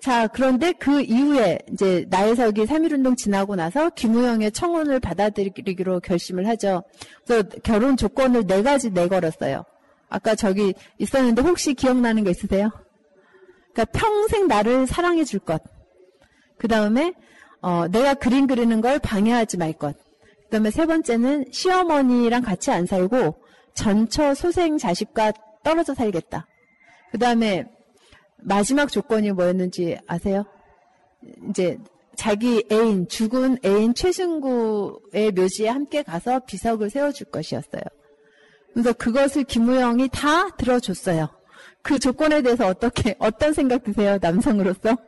자, 0.00 0.26
그런데 0.28 0.72
그 0.72 1.00
이후에 1.02 1.58
이제 1.72 2.06
나혜석이 2.08 2.64
3.1운동 2.66 3.16
지나고 3.16 3.56
나서 3.56 3.90
김우영의 3.90 4.52
청혼을 4.52 5.00
받아들이기로 5.00 6.00
결심을 6.00 6.46
하죠. 6.48 6.82
그래서 7.26 7.48
결혼 7.62 7.96
조건을 7.96 8.46
네 8.46 8.62
가지 8.62 8.90
내걸었어요. 8.90 9.64
아까 10.08 10.34
저기 10.34 10.74
있었는데 10.98 11.42
혹시 11.42 11.74
기억나는 11.74 12.24
거 12.24 12.30
있으세요? 12.30 12.70
그러니까 13.72 13.98
평생 13.98 14.46
나를 14.46 14.86
사랑해 14.86 15.24
줄 15.24 15.40
것. 15.40 15.62
그 16.58 16.68
다음에 16.68 17.12
어, 17.60 17.88
내가 17.88 18.14
그림 18.14 18.46
그리는 18.46 18.80
걸 18.80 18.98
방해하지 18.98 19.58
말 19.58 19.72
것. 19.72 19.96
그 20.44 20.50
다음에 20.50 20.70
세 20.70 20.86
번째는 20.86 21.46
시어머니랑 21.52 22.42
같이 22.42 22.70
안 22.70 22.86
살고 22.86 23.36
전처 23.74 24.34
소생 24.34 24.78
자식과 24.78 25.32
떨어져 25.64 25.94
살겠다. 25.94 26.46
그 27.10 27.18
다음에 27.18 27.64
마지막 28.38 28.90
조건이 28.90 29.32
뭐였는지 29.32 29.98
아세요? 30.06 30.44
이제 31.50 31.78
자기 32.16 32.64
애인, 32.70 33.08
죽은 33.08 33.58
애인 33.64 33.94
최승구의 33.94 35.32
묘지에 35.34 35.68
함께 35.68 36.02
가서 36.02 36.40
비석을 36.46 36.90
세워줄 36.90 37.30
것이었어요. 37.30 37.82
그래서 38.76 38.92
그것을 38.92 39.44
김우영이 39.44 40.10
다 40.12 40.50
들어줬어요. 40.50 41.30
그 41.80 41.98
조건에 41.98 42.42
대해서 42.42 42.66
어떻게, 42.66 43.16
어떤 43.18 43.54
생각 43.54 43.82
드세요? 43.82 44.18
남성으로서? 44.20 44.98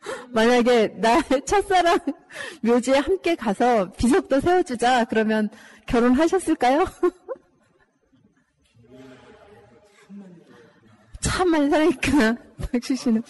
만약에 0.32 0.94
나의 0.96 1.22
첫사랑 1.44 1.98
묘지에 2.64 2.96
함께 2.96 3.34
가서 3.34 3.92
비석도 3.92 4.40
세워주자. 4.40 5.04
그러면 5.04 5.50
결혼하셨을까요? 5.84 6.86
참 11.20 11.50
많이 11.50 11.68
사니까 11.68 12.36
박수 12.72 12.96
씨는 12.96 13.22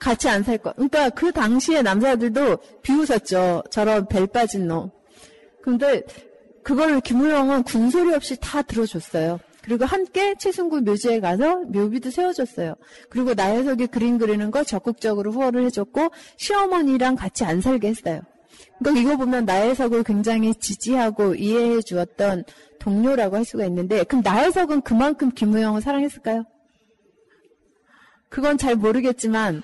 같이 0.00 0.28
안 0.28 0.42
살 0.42 0.58
거. 0.58 0.72
그러니까 0.72 1.08
그 1.10 1.30
당시에 1.30 1.82
남자들도 1.82 2.56
비웃었죠. 2.82 3.62
저런 3.70 4.08
벨 4.08 4.26
빠진 4.26 4.66
놈. 4.66 4.90
근데 5.62 6.02
그걸 6.66 7.00
김우영은 7.00 7.62
군소리 7.62 8.12
없이 8.12 8.36
다 8.40 8.60
들어줬어요. 8.60 9.38
그리고 9.62 9.84
함께 9.84 10.34
최승구 10.36 10.80
묘지에 10.80 11.20
가서 11.20 11.58
묘비도 11.60 12.10
세워줬어요. 12.10 12.74
그리고 13.08 13.34
나혜석이 13.34 13.86
그림 13.86 14.18
그리는 14.18 14.50
거 14.50 14.64
적극적으로 14.64 15.30
후원을 15.30 15.64
해줬고 15.66 16.10
시어머니랑 16.38 17.14
같이 17.14 17.44
안 17.44 17.60
살게 17.60 17.86
했어요. 17.86 18.20
그러니까 18.80 19.00
이거 19.00 19.16
보면 19.16 19.44
나혜석을 19.44 20.02
굉장히 20.02 20.56
지지하고 20.56 21.36
이해해 21.36 21.82
주었던 21.82 22.42
동료라고 22.80 23.36
할 23.36 23.44
수가 23.44 23.64
있는데 23.66 24.02
그럼 24.02 24.22
나혜석은 24.24 24.80
그만큼 24.80 25.30
김우영을 25.30 25.80
사랑했을까요? 25.82 26.46
그건 28.28 28.58
잘 28.58 28.74
모르겠지만 28.74 29.62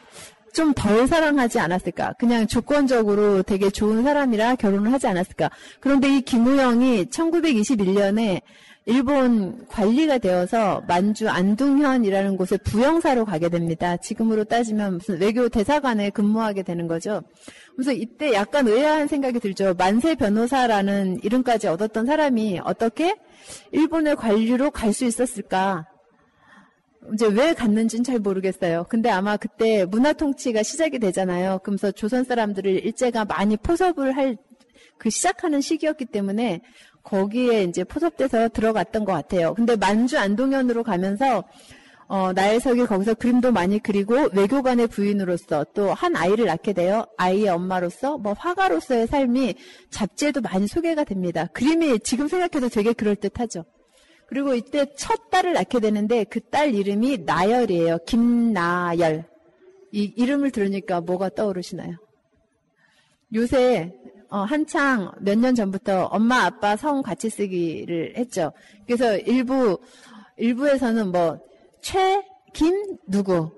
좀 0.52 0.72
덜 0.74 1.06
사랑하지 1.06 1.58
않았을까? 1.58 2.14
그냥 2.18 2.46
조건적으로 2.46 3.42
되게 3.42 3.70
좋은 3.70 4.02
사람이라 4.02 4.56
결혼을 4.56 4.92
하지 4.92 5.06
않았을까? 5.06 5.50
그런데 5.80 6.16
이 6.16 6.20
김우영이 6.22 7.06
1921년에 7.06 8.42
일본 8.84 9.66
관리가 9.68 10.18
되어서 10.18 10.82
만주 10.88 11.28
안둥현이라는 11.28 12.36
곳에 12.36 12.56
부영사로 12.56 13.24
가게 13.24 13.48
됩니다. 13.48 13.96
지금으로 13.96 14.42
따지면 14.44 14.94
무슨 14.94 15.20
외교 15.20 15.48
대사관에 15.48 16.10
근무하게 16.10 16.64
되는 16.64 16.88
거죠. 16.88 17.22
그래서 17.76 17.92
이때 17.92 18.32
약간 18.32 18.66
의아한 18.66 19.06
생각이 19.06 19.38
들죠. 19.38 19.74
만세 19.78 20.16
변호사라는 20.16 21.20
이름까지 21.22 21.68
얻었던 21.68 22.06
사람이 22.06 22.60
어떻게 22.64 23.14
일본의 23.70 24.16
관리로 24.16 24.70
갈 24.72 24.92
수 24.92 25.04
있었을까? 25.04 25.86
이제 27.14 27.26
왜 27.26 27.52
갔는지는 27.52 28.04
잘 28.04 28.18
모르겠어요. 28.18 28.86
근데 28.88 29.10
아마 29.10 29.36
그때 29.36 29.84
문화 29.84 30.12
통치가 30.12 30.62
시작이 30.62 30.98
되잖아요. 30.98 31.58
그러면서 31.62 31.90
조선 31.90 32.24
사람들을 32.24 32.84
일제가 32.84 33.24
많이 33.24 33.56
포섭을 33.56 34.16
할 34.16 34.36
그 35.02 35.10
시작하는 35.10 35.60
시기였기 35.60 36.04
때문에 36.06 36.60
거기에 37.02 37.64
이제 37.64 37.82
포섭돼서 37.82 38.48
들어갔던 38.48 39.04
것 39.04 39.12
같아요. 39.12 39.52
근데 39.54 39.74
만주 39.74 40.16
안동현으로 40.16 40.84
가면서 40.84 41.42
어, 42.06 42.32
나혜석이 42.32 42.86
거기서 42.86 43.14
그림도 43.14 43.50
많이 43.50 43.80
그리고 43.80 44.28
외교관의 44.32 44.86
부인으로서 44.86 45.64
또 45.74 45.92
한 45.94 46.14
아이를 46.14 46.44
낳게 46.44 46.72
되어 46.72 47.06
아이의 47.16 47.48
엄마로서 47.48 48.16
뭐 48.18 48.34
화가로서의 48.34 49.08
삶이 49.08 49.56
잡지에도 49.90 50.40
많이 50.40 50.68
소개가 50.68 51.02
됩니다. 51.02 51.46
그림이 51.52 51.98
지금 52.00 52.28
생각해도 52.28 52.68
되게 52.68 52.92
그럴듯하죠. 52.92 53.64
그리고 54.32 54.54
이때 54.54 54.86
첫 54.96 55.28
딸을 55.28 55.52
낳게 55.52 55.78
되는데 55.78 56.24
그 56.24 56.40
딸 56.40 56.74
이름이 56.74 57.18
나열이에요. 57.26 57.98
김나열. 58.06 59.24
이 59.92 60.04
이름을 60.16 60.50
들으니까 60.52 61.02
뭐가 61.02 61.28
떠오르시나요? 61.28 61.96
요새 63.34 63.92
어, 64.30 64.38
한창 64.38 65.12
몇 65.20 65.36
년 65.38 65.54
전부터 65.54 66.06
엄마 66.06 66.44
아빠 66.44 66.76
성 66.76 67.02
같이 67.02 67.28
쓰기를 67.28 68.16
했죠. 68.16 68.52
그래서 68.86 69.18
일부 69.18 69.78
일부에서는 70.38 71.12
뭐 71.12 71.38
최, 71.82 72.24
김, 72.54 72.96
누구, 73.06 73.50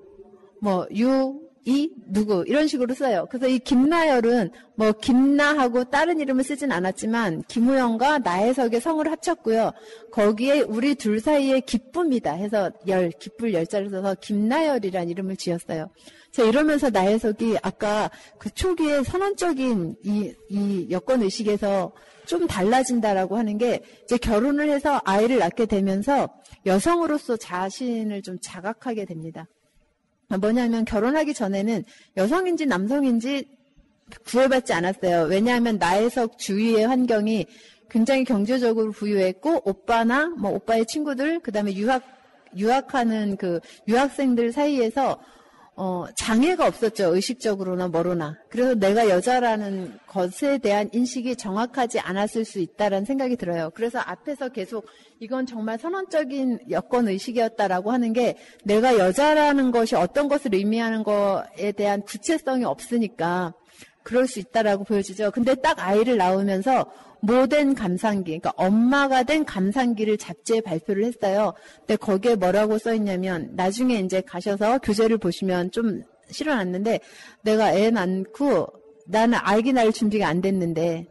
뭐 0.61 0.85
유, 0.97 1.39
이 1.67 1.89
누구 2.05 2.43
이런 2.45 2.67
식으로 2.67 2.93
써요. 2.93 3.25
그래서 3.29 3.47
이 3.47 3.57
김나열은 3.57 4.51
뭐 4.75 4.91
김나하고 4.91 5.85
다른 5.85 6.19
이름을 6.19 6.43
쓰진 6.43 6.71
않았지만 6.71 7.41
김우영과 7.47 8.19
나혜석의 8.19 8.79
성을 8.79 9.09
합쳤고요. 9.09 9.71
거기에 10.11 10.61
우리 10.61 10.93
둘 10.93 11.19
사이의 11.19 11.61
기쁨이다 11.61 12.33
해서 12.33 12.69
열 12.87 13.09
기쁠 13.09 13.55
열자를 13.55 13.89
써서 13.89 14.15
김나열이란 14.21 15.09
이름을 15.09 15.37
지었어요. 15.37 15.89
자 16.31 16.43
이러면서 16.43 16.91
나혜석이 16.91 17.57
아까 17.63 18.11
그 18.37 18.51
초기에 18.51 19.03
선언적인 19.03 19.95
이, 20.03 20.33
이 20.49 20.87
여권 20.91 21.23
의식에서 21.23 21.93
좀 22.27 22.45
달라진다라고 22.45 23.37
하는 23.37 23.57
게 23.57 23.81
이제 24.03 24.17
결혼을 24.17 24.69
해서 24.69 25.01
아이를 25.03 25.39
낳게 25.39 25.65
되면서 25.65 26.29
여성으로서 26.67 27.37
자신을 27.37 28.21
좀 28.21 28.37
자각하게 28.39 29.05
됩니다. 29.05 29.47
뭐냐면 30.39 30.85
결혼하기 30.85 31.33
전에는 31.33 31.83
여성인지 32.17 32.65
남성인지 32.65 33.47
구애받지 34.27 34.73
않았어요. 34.73 35.27
왜냐하면 35.27 35.77
나혜석 35.77 36.37
주위의 36.37 36.87
환경이 36.87 37.45
굉장히 37.89 38.23
경제적으로 38.23 38.91
부유했고 38.91 39.61
오빠나 39.65 40.27
뭐 40.37 40.51
오빠의 40.51 40.85
친구들 40.85 41.39
그다음에 41.39 41.73
유학 41.75 42.03
유학하는 42.57 43.35
그 43.37 43.59
유학생들 43.87 44.51
사이에서 44.51 45.19
어, 45.77 46.05
장애가 46.15 46.65
없었죠. 46.67 47.13
의식적으로나 47.13 47.89
뭐로나. 47.89 48.37
그래서 48.49 48.75
내가 48.75 49.09
여자라는 49.09 49.99
것에 50.07 50.57
대한 50.59 50.89
인식이 50.93 51.35
정확하지 51.35 51.99
않았을 51.99 52.45
수 52.45 52.59
있다라는 52.59 53.05
생각이 53.05 53.35
들어요. 53.35 53.71
그래서 53.75 53.99
앞에서 53.99 54.49
계속 54.49 54.87
이건 55.19 55.45
정말 55.45 55.77
선언적인 55.77 56.59
여건 56.69 57.09
의식이었다라고 57.09 57.91
하는 57.91 58.13
게 58.13 58.37
내가 58.63 58.97
여자라는 58.97 59.71
것이 59.71 59.95
어떤 59.95 60.29
것을 60.29 60.55
의미하는 60.55 61.03
거에 61.03 61.73
대한 61.73 62.01
구체성이 62.03 62.63
없으니까 62.63 63.53
그럴 64.01 64.27
수 64.27 64.39
있다라고 64.39 64.85
보여지죠. 64.85 65.31
근데 65.31 65.55
딱 65.55 65.79
아이를 65.79 66.15
낳으면서 66.15 66.85
모된 67.25 67.75
감상기, 67.75 68.39
그러니까 68.39 68.53
엄마가 68.55 69.23
된 69.23 69.45
감상기를 69.45 70.17
잡지에 70.17 70.61
발표를 70.61 71.05
했어요. 71.05 71.53
근데 71.79 71.95
거기에 71.95 72.35
뭐라고 72.35 72.77
써 72.77 72.93
있냐면 72.93 73.49
나중에 73.53 73.99
이제 73.99 74.21
가셔서 74.21 74.79
교재를 74.79 75.17
보시면 75.17 75.71
좀 75.71 76.03
실어놨는데 76.29 76.99
내가 77.41 77.73
애 77.73 77.89
낳고 77.91 78.67
나는 79.07 79.37
아기 79.41 79.73
낳을 79.73 79.91
준비가 79.91 80.27
안 80.27 80.41
됐는데 80.41 81.07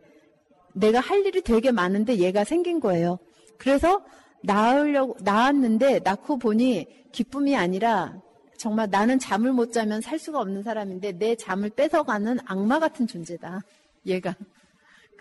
내가 0.75 1.01
할 1.01 1.25
일이 1.25 1.41
되게 1.43 1.71
많은데 1.71 2.17
얘가 2.17 2.45
생긴 2.45 2.81
거예요. 2.81 3.19
그래서 3.59 4.05
낳으려고 4.43 5.17
낳았는데 5.21 6.01
낳고 6.01 6.39
보니 6.39 6.87
기쁨이 7.13 7.57
아니라 7.57 8.21
정말 8.57 8.89
나는 8.91 9.19
잠을 9.19 9.53
못 9.53 9.73
자면 9.73 10.01
살 10.01 10.19
수가 10.19 10.41
없는 10.41 10.63
사람인데 10.63 11.19
내 11.19 11.35
잠을 11.35 11.71
뺏어가는 11.71 12.39
악마 12.45 12.79
같은 12.79 13.07
존재다. 13.07 13.63
얘가. 14.07 14.35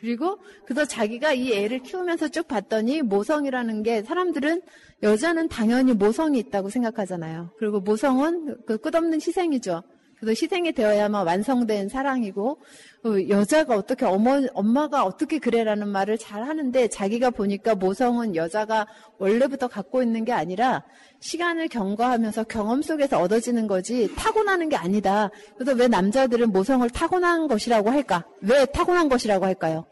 그리고 0.04 0.38
그래서 0.66 0.84
자기가 0.84 1.32
이 1.32 1.54
애를 1.54 1.80
키우면서 1.80 2.28
쭉 2.28 2.46
봤더니 2.46 3.02
모성이라는 3.04 3.84
게 3.84 4.04
사람들은 4.04 4.62
여자는 5.02 5.48
당연히 5.48 5.94
모성이 5.94 6.40
있다고 6.40 6.70
생각하잖아요. 6.70 7.52
그리고 7.58 7.80
모성은 7.80 8.66
그 8.66 8.78
끝없는 8.80 9.22
희생이죠. 9.26 9.82
그래서 10.24 10.40
희생이 10.42 10.72
되어야만 10.72 11.26
완성된 11.26 11.90
사랑이고 11.90 12.58
어, 13.06 13.10
여자가 13.28 13.76
어떻게 13.76 14.06
어머 14.06 14.42
엄마가 14.54 15.04
어떻게 15.04 15.38
그래라는 15.38 15.90
말을 15.90 16.18
잘 16.18 16.44
하는데 16.44 16.88
자기가 16.88 17.32
보니까 17.32 17.76
모성은 17.76 18.38
여자가 18.38 18.88
원래부터 19.20 19.68
갖고 19.68 20.02
있는 20.02 20.24
게 20.24 20.32
아니라 20.32 20.84
시간을 21.20 21.68
경과하면서 21.68 22.46
경험 22.46 22.82
속에서 22.82 23.20
얻어지는 23.20 23.68
거지 23.68 24.14
타고나는 24.16 24.70
게 24.70 24.78
아니다. 24.78 25.30
그래서 25.58 25.78
왜 25.78 25.90
남자들은 25.90 26.54
모성을 26.54 26.90
타고난 26.90 27.50
것이라고 27.50 27.90
할까? 27.90 28.26
왜 28.42 28.66
타고난 28.66 29.10
것이라고 29.10 29.44
할까요? 29.44 29.86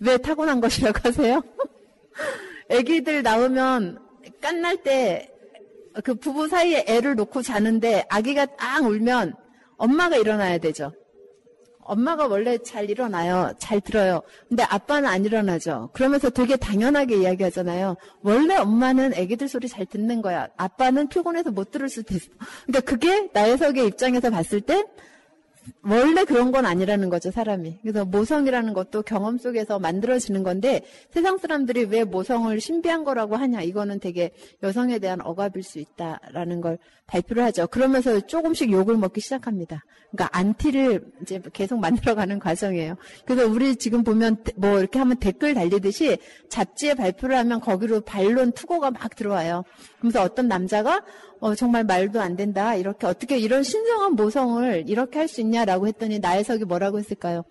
왜 0.00 0.16
타고난 0.16 0.62
것이라고 0.62 0.98
하세요? 1.02 1.42
아기들 2.70 3.22
나오면 3.22 3.98
깐날 4.40 4.78
때 4.82 5.33
그 6.02 6.14
부부 6.14 6.48
사이에 6.48 6.84
애를 6.88 7.14
놓고 7.14 7.42
자는데 7.42 8.04
아기가 8.08 8.46
딱 8.46 8.84
울면 8.84 9.34
엄마가 9.76 10.16
일어나야 10.16 10.58
되죠. 10.58 10.92
엄마가 11.84 12.26
원래 12.26 12.58
잘 12.58 12.88
일어나요. 12.88 13.52
잘 13.58 13.80
들어요. 13.80 14.22
근데 14.48 14.62
아빠는 14.62 15.08
안 15.08 15.24
일어나죠. 15.24 15.90
그러면서 15.92 16.30
되게 16.30 16.56
당연하게 16.56 17.16
이야기하잖아요. 17.18 17.96
원래 18.22 18.56
엄마는 18.56 19.14
애기들 19.14 19.48
소리 19.48 19.68
잘 19.68 19.84
듣는 19.86 20.22
거야. 20.22 20.48
아빠는 20.56 21.08
피곤해서 21.08 21.50
못 21.50 21.70
들을 21.70 21.88
수도 21.88 22.14
있어. 22.14 22.30
그러니까 22.66 22.90
그게 22.90 23.28
나혜석의 23.32 23.86
입장에서 23.86 24.30
봤을 24.30 24.60
때 24.62 24.82
원래 25.82 26.24
그런 26.24 26.52
건 26.52 26.66
아니라는 26.66 27.10
거죠, 27.10 27.30
사람이. 27.30 27.78
그래서 27.82 28.04
모성이라는 28.04 28.72
것도 28.72 29.02
경험 29.02 29.38
속에서 29.38 29.78
만들어지는 29.78 30.42
건데 30.42 30.84
세상 31.10 31.38
사람들이 31.38 31.84
왜 31.84 32.04
모성을 32.04 32.58
신비한 32.60 33.04
거라고 33.04 33.36
하냐. 33.36 33.62
이거는 33.62 34.00
되게 34.00 34.32
여성에 34.62 34.98
대한 34.98 35.20
억압일 35.20 35.62
수 35.62 35.78
있다라는 35.78 36.60
걸 36.60 36.78
발표를 37.06 37.44
하죠. 37.44 37.66
그러면서 37.66 38.20
조금씩 38.20 38.72
욕을 38.72 38.96
먹기 38.96 39.20
시작합니다. 39.20 39.84
그러니까 40.10 40.38
안티를 40.38 41.04
이제 41.22 41.42
계속 41.52 41.80
만들어가는 41.80 42.38
과정이에요. 42.40 42.96
그래서 43.26 43.46
우리 43.46 43.76
지금 43.76 44.04
보면 44.04 44.38
뭐 44.56 44.78
이렇게 44.78 44.98
하면 44.98 45.18
댓글 45.18 45.54
달리듯이 45.54 46.18
잡지에 46.48 46.94
발표를 46.94 47.36
하면 47.36 47.60
거기로 47.60 48.02
반론 48.02 48.52
투고가 48.52 48.90
막 48.90 49.14
들어와요. 49.16 49.64
그러면서 49.98 50.22
어떤 50.22 50.48
남자가 50.48 51.02
어, 51.44 51.54
정말 51.54 51.84
말도 51.84 52.22
안 52.22 52.36
된다. 52.36 52.74
이렇게 52.74 53.06
어떻게 53.06 53.36
이런 53.36 53.62
신성한 53.62 54.14
모성을 54.14 54.84
이렇게 54.88 55.18
할 55.18 55.28
수 55.28 55.42
있냐라고 55.42 55.86
했더니 55.86 56.18
나혜석이 56.18 56.64
뭐라고 56.64 56.98
했을까요? 56.98 57.44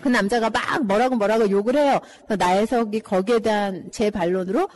그 0.00 0.08
남자가 0.08 0.50
막 0.50 0.84
뭐라고 0.84 1.14
뭐라고 1.14 1.48
욕을 1.48 1.76
해요. 1.76 2.00
나혜석이 2.28 2.98
거기에 3.00 3.38
대한 3.38 3.88
제 3.92 4.10
반론으로 4.10 4.68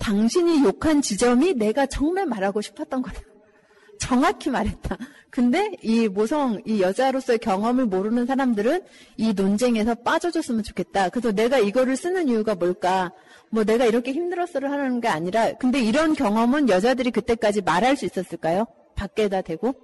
당신이 0.00 0.64
욕한 0.64 1.00
지점이 1.00 1.54
내가 1.54 1.86
정말 1.86 2.26
말하고 2.26 2.60
싶었던 2.60 3.00
거다. 3.00 3.18
정확히 3.98 4.50
말했다. 4.50 4.98
근데 5.30 5.70
이 5.80 6.06
모성, 6.06 6.60
이 6.66 6.82
여자로서의 6.82 7.38
경험을 7.38 7.86
모르는 7.86 8.26
사람들은 8.26 8.82
이 9.16 9.32
논쟁에서 9.32 9.94
빠져줬으면 9.94 10.62
좋겠다. 10.62 11.08
그래서 11.08 11.32
내가 11.32 11.58
이거를 11.58 11.96
쓰는 11.96 12.28
이유가 12.28 12.54
뭘까? 12.54 13.12
뭐 13.54 13.62
내가 13.62 13.84
이렇게 13.84 14.12
힘들었어를 14.12 14.68
하는 14.68 15.00
게 15.00 15.06
아니라, 15.06 15.52
근데 15.52 15.80
이런 15.80 16.14
경험은 16.14 16.68
여자들이 16.68 17.12
그때까지 17.12 17.62
말할 17.62 17.96
수 17.96 18.04
있었을까요? 18.04 18.66
밖에다 18.96 19.42
대고? 19.42 19.74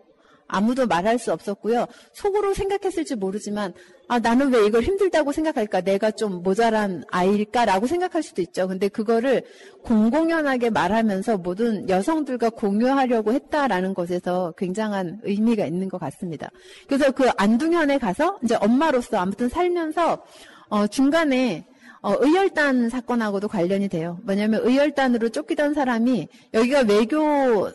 아무도 0.49 0.89
말할 0.89 1.21
수 1.21 1.33
없었고요. 1.33 1.87
속으로 2.13 2.53
생각했을지 2.55 3.15
모르지만 3.15 3.73
아 4.09 4.19
나는 4.19 4.53
왜 4.53 4.67
이걸 4.67 4.83
힘들다고 4.83 5.31
생각할까? 5.31 5.83
내가 5.83 6.11
좀 6.11 6.43
모자란 6.43 7.05
아이일까라고 7.13 7.87
생각할 7.87 8.25
수도 8.25 8.43
있죠. 8.43 8.67
근데 8.67 8.89
그거를 8.89 9.45
공공연하게 9.85 10.71
말하면서 10.71 11.39
모든 11.39 11.89
여성들과 11.89 12.51
공유하려고 12.51 13.33
했다라는 13.33 13.95
것에서 13.95 14.53
굉장한 14.59 15.21
의미가 15.23 15.67
있는 15.67 15.89
것 15.89 15.99
같습니다. 15.99 16.51
그래서 16.89 17.13
그 17.13 17.31
안둥현에 17.37 17.99
가서 17.99 18.41
이제 18.43 18.57
엄마로서 18.57 19.19
아무튼 19.19 19.49
살면서 19.49 20.25
어 20.71 20.89
중간에 20.89 21.65
어, 22.03 22.15
의열단 22.19 22.89
사건하고도 22.89 23.49
관련이 23.49 23.89
돼요. 23.89 24.19
뭐냐면 24.25 24.61
의열단으로 24.65 25.29
쫓기던 25.29 25.75
사람이 25.75 26.29
여기가 26.55 26.81
외교 26.89 27.71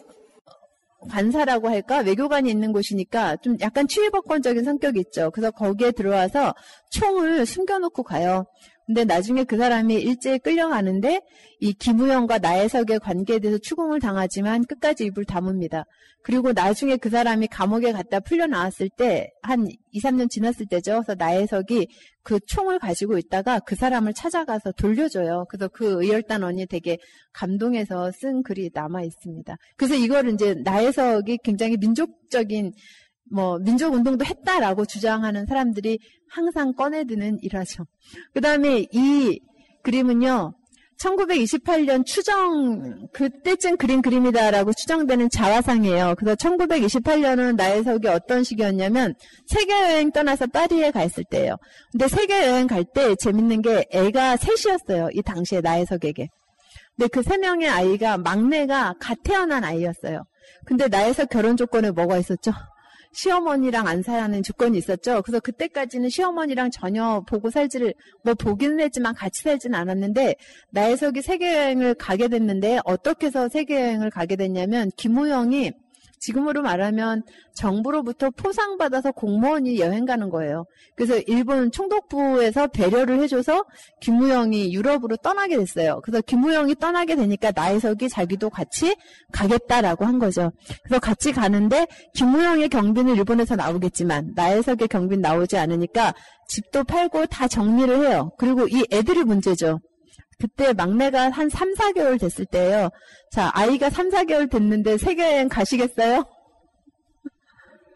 관사라고 1.09 1.69
할까 1.69 1.99
외교관이 1.99 2.49
있는 2.49 2.71
곳이니까 2.71 3.37
좀 3.37 3.57
약간 3.61 3.87
치외법권적인 3.87 4.63
성격이 4.63 4.99
있죠. 5.01 5.29
그래서 5.31 5.51
거기에 5.51 5.91
들어와서 5.91 6.53
총을 6.89 7.45
숨겨놓고 7.45 8.03
가요. 8.03 8.45
근데 8.85 9.03
나중에 9.03 9.43
그 9.43 9.57
사람이 9.57 9.95
일제히 9.95 10.39
끌려가는데 10.39 11.21
이 11.59 11.73
김우영과 11.73 12.37
나혜석의 12.37 12.99
관계에 12.99 13.39
대해서 13.39 13.57
추궁을 13.57 13.99
당하지만 13.99 14.63
끝까지 14.65 15.05
입을 15.05 15.25
다뭅니다. 15.25 15.85
그리고 16.21 16.53
나중에 16.53 16.97
그 16.97 17.09
사람이 17.09 17.47
감옥에 17.47 17.91
갔다 17.91 18.19
풀려 18.19 18.47
나왔을 18.47 18.89
때 18.89 19.31
한 19.45 19.67
2, 19.91 19.99
3년 20.01 20.29
지났을 20.29 20.65
때죠. 20.65 21.03
그래서 21.03 21.15
나혜석이 21.15 21.87
그 22.23 22.39
총을 22.47 22.79
가지고 22.79 23.17
있다가 23.17 23.59
그 23.59 23.75
사람을 23.75 24.13
찾아가서 24.13 24.71
돌려줘요. 24.71 25.45
그래서 25.49 25.67
그 25.67 26.03
의열단원이 26.03 26.65
되게 26.65 26.97
감동해서 27.31 28.11
쓴 28.11 28.41
글이 28.41 28.71
남아 28.73 29.03
있습니다. 29.03 29.55
그래서 29.77 29.95
이거를 29.95 30.33
이제 30.33 30.55
나혜석이 30.55 31.39
굉장히 31.43 31.77
민족적인 31.77 32.73
뭐 33.31 33.57
민족 33.59 33.93
운동도 33.93 34.25
했다라고 34.25 34.85
주장하는 34.85 35.45
사람들이 35.45 35.99
항상 36.29 36.73
꺼내드는 36.73 37.39
일화죠. 37.41 37.85
그 38.33 38.41
다음에 38.41 38.85
이 38.91 39.39
그림은요. 39.83 40.53
1928년 40.99 42.05
추정 42.05 43.07
그때쯤 43.11 43.75
그린 43.77 44.01
그림이다라고 44.01 44.71
추정되는 44.73 45.29
자화상이에요. 45.29 46.15
그래서 46.17 46.35
1928년은 46.35 47.55
나혜석이 47.57 48.07
어떤 48.07 48.43
시기였냐면 48.45 49.13
세계 49.45 49.73
여행 49.73 50.11
떠나서 50.11 50.47
파리에 50.47 50.91
가 50.91 51.03
있을 51.03 51.25
때예요. 51.29 51.57
근데 51.91 52.07
세계 52.07 52.47
여행 52.47 52.67
갈 52.67 52.85
때 52.85 53.13
재밌는 53.15 53.61
게 53.61 53.85
애가 53.91 54.37
셋이었어요. 54.37 55.09
이 55.11 55.21
당시에 55.21 55.59
나혜석에게. 55.61 56.29
근데 56.95 57.07
그 57.09 57.21
세 57.23 57.37
명의 57.37 57.67
아이가 57.67 58.17
막내가 58.17 58.93
갓 58.99 59.17
태어난 59.23 59.65
아이였어요. 59.65 60.23
근데 60.65 60.87
나혜석 60.87 61.29
결혼 61.29 61.57
조건에 61.57 61.91
뭐가 61.91 62.17
있었죠? 62.17 62.51
시어머니랑 63.15 63.87
안 63.87 64.03
사는 64.03 64.43
조건이 64.43 64.77
있었죠. 64.77 65.21
그래서 65.21 65.39
그때까지는 65.39 66.09
시어머니랑 66.09 66.69
전혀 66.71 67.23
보고 67.25 67.49
살지를 67.49 67.93
뭐 68.23 68.33
보기는 68.33 68.79
했지만 68.81 69.15
같이 69.15 69.41
살지는 69.41 69.77
않았는데 69.79 70.35
나혜석이 70.71 71.21
세계 71.21 71.55
여행을 71.55 71.95
가게 71.95 72.27
됐는데 72.27 72.79
어떻게 72.83 73.27
해서 73.27 73.47
세계 73.47 73.81
여행을 73.81 74.09
가게 74.09 74.35
됐냐면 74.35 74.91
김우영이 74.97 75.71
지금으로 76.19 76.61
말하면 76.61 77.23
정부로부터 77.55 78.29
포상받아서 78.31 79.11
공무원이 79.11 79.79
여행 79.79 80.05
가는 80.05 80.29
거예요. 80.29 80.65
그래서 80.95 81.17
일본 81.27 81.71
총독부에서 81.71 82.67
배려를 82.67 83.21
해줘서 83.21 83.65
김우영이 84.01 84.73
유럽으로 84.73 85.17
떠나게 85.17 85.57
됐어요. 85.57 86.01
그래서 86.03 86.21
김우영이 86.21 86.75
떠나게 86.75 87.15
되니까 87.15 87.51
나혜석이 87.55 88.09
자기도 88.09 88.49
같이 88.49 88.95
가겠다라고 89.31 90.05
한 90.05 90.19
거죠. 90.19 90.51
그래서 90.83 90.99
같이 90.99 91.31
가는데 91.31 91.87
김우영의 92.13 92.69
경비는 92.69 93.15
일본에서 93.15 93.55
나오겠지만 93.55 94.33
나혜석의 94.35 94.87
경비는 94.87 95.21
나오지 95.21 95.57
않으니까 95.57 96.13
집도 96.47 96.83
팔고 96.83 97.25
다 97.27 97.47
정리를 97.47 98.05
해요. 98.05 98.31
그리고 98.37 98.67
이 98.67 98.85
애들이 98.91 99.23
문제죠. 99.23 99.79
그때 100.39 100.73
막내가 100.73 101.29
한 101.29 101.49
3, 101.49 101.73
4개월 101.73 102.19
됐을 102.19 102.45
때예요. 102.45 102.89
자, 103.31 103.51
아이가 103.53 103.89
3, 103.89 104.09
4개월 104.09 104.49
됐는데 104.49 104.97
세계여행 104.97 105.49
가시겠어요? 105.49 106.25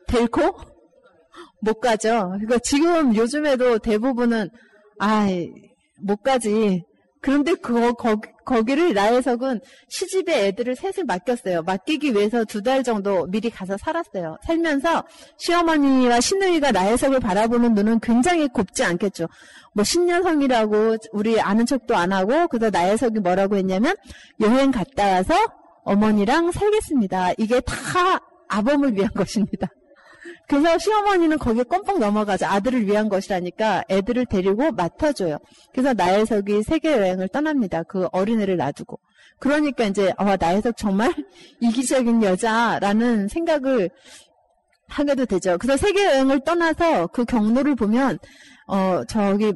될코 0.07 0.55
못 1.61 1.79
가죠. 1.79 2.29
그러니까 2.29 2.57
지금 2.59 3.15
요즘에도 3.15 3.79
대부분은 3.79 4.49
아이 4.99 5.51
못 5.97 6.23
가지. 6.23 6.83
그런데 7.21 7.53
그 7.55 7.93
거기, 7.93 8.29
거기를 8.45 8.93
나혜석은 8.93 9.59
시집에 9.89 10.47
애들을 10.47 10.75
셋을 10.75 11.03
맡겼어요. 11.05 11.63
맡기기 11.63 12.13
위해서 12.13 12.45
두 12.45 12.61
달 12.61 12.83
정도 12.83 13.25
미리 13.27 13.49
가서 13.49 13.77
살았어요. 13.77 14.37
살면서 14.45 15.03
시어머니와 15.37 16.19
시누이가 16.21 16.71
나혜석을 16.71 17.19
바라보는 17.19 17.73
눈은 17.73 17.99
굉장히 17.99 18.47
곱지 18.47 18.83
않겠죠. 18.83 19.27
뭐 19.73 19.83
신년성이라고 19.83 20.97
우리 21.13 21.39
아는 21.39 21.65
척도 21.65 21.95
안 21.95 22.11
하고 22.11 22.47
그래서 22.47 22.69
나혜석이 22.69 23.19
뭐라고 23.19 23.55
했냐면 23.55 23.95
여행 24.41 24.71
갔다 24.71 25.07
와서 25.13 25.33
어머니랑 25.83 26.51
살겠습니다. 26.51 27.33
이게 27.37 27.59
다 27.61 27.75
아범을 28.49 28.95
위한 28.95 29.11
것입니다. 29.13 29.67
그래서 30.49 30.79
시어머니는 30.79 31.37
거기에 31.37 31.63
껌뻑 31.63 31.99
넘어가서 31.99 32.47
아들을 32.47 32.87
위한 32.87 33.07
것이라니까 33.07 33.83
애들을 33.87 34.25
데리고 34.25 34.71
맡아줘요. 34.71 35.37
그래서 35.71 35.93
나혜석이 35.93 36.63
세계 36.63 36.91
여행을 36.91 37.27
떠납니다. 37.27 37.83
그 37.83 38.07
어린애를 38.11 38.57
놔두고. 38.57 38.99
그러니까 39.37 39.85
이제 39.85 40.11
어, 40.17 40.35
나혜석 40.37 40.75
정말 40.75 41.13
이기적인 41.61 42.23
여자라는 42.23 43.27
생각을 43.27 43.91
하게도 44.87 45.27
되죠. 45.27 45.59
그래서 45.59 45.77
세계 45.77 46.03
여행을 46.03 46.39
떠나서 46.39 47.07
그 47.07 47.25
경로를 47.25 47.75
보면 47.75 48.17
어 48.65 49.03
저기 49.07 49.53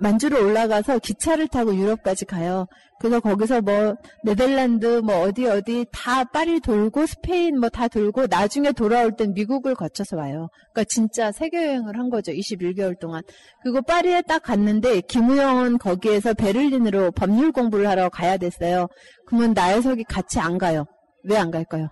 만주로 0.00 0.44
올라가서 0.44 0.98
기차를 0.98 1.48
타고 1.48 1.74
유럽까지 1.74 2.26
가요. 2.26 2.66
그래서 2.98 3.20
거기서 3.20 3.60
뭐 3.60 3.94
네덜란드 4.24 4.86
뭐 5.04 5.20
어디 5.22 5.46
어디 5.46 5.84
다 5.92 6.24
파리 6.24 6.60
돌고 6.60 7.06
스페인 7.06 7.60
뭐 7.60 7.68
다 7.68 7.88
돌고 7.88 8.26
나중에 8.28 8.72
돌아올 8.72 9.16
땐 9.16 9.34
미국을 9.34 9.74
거쳐서 9.74 10.16
와요. 10.16 10.48
그러니까 10.72 10.84
진짜 10.88 11.30
세계 11.32 11.66
여행을 11.66 11.98
한 11.98 12.08
거죠. 12.10 12.32
21개월 12.32 12.98
동안. 12.98 13.22
그리고 13.62 13.82
파리에 13.82 14.22
딱 14.22 14.42
갔는데 14.42 15.02
김우영은 15.02 15.78
거기에서 15.78 16.32
베를린으로 16.34 17.10
법률 17.12 17.52
공부를 17.52 17.86
하러 17.88 18.08
가야 18.08 18.36
됐어요. 18.38 18.86
그러면 19.26 19.52
나혜석이 19.52 20.04
같이 20.04 20.38
안 20.40 20.56
가요. 20.58 20.86
왜 21.24 21.36
안 21.36 21.50
갈까요? 21.50 21.88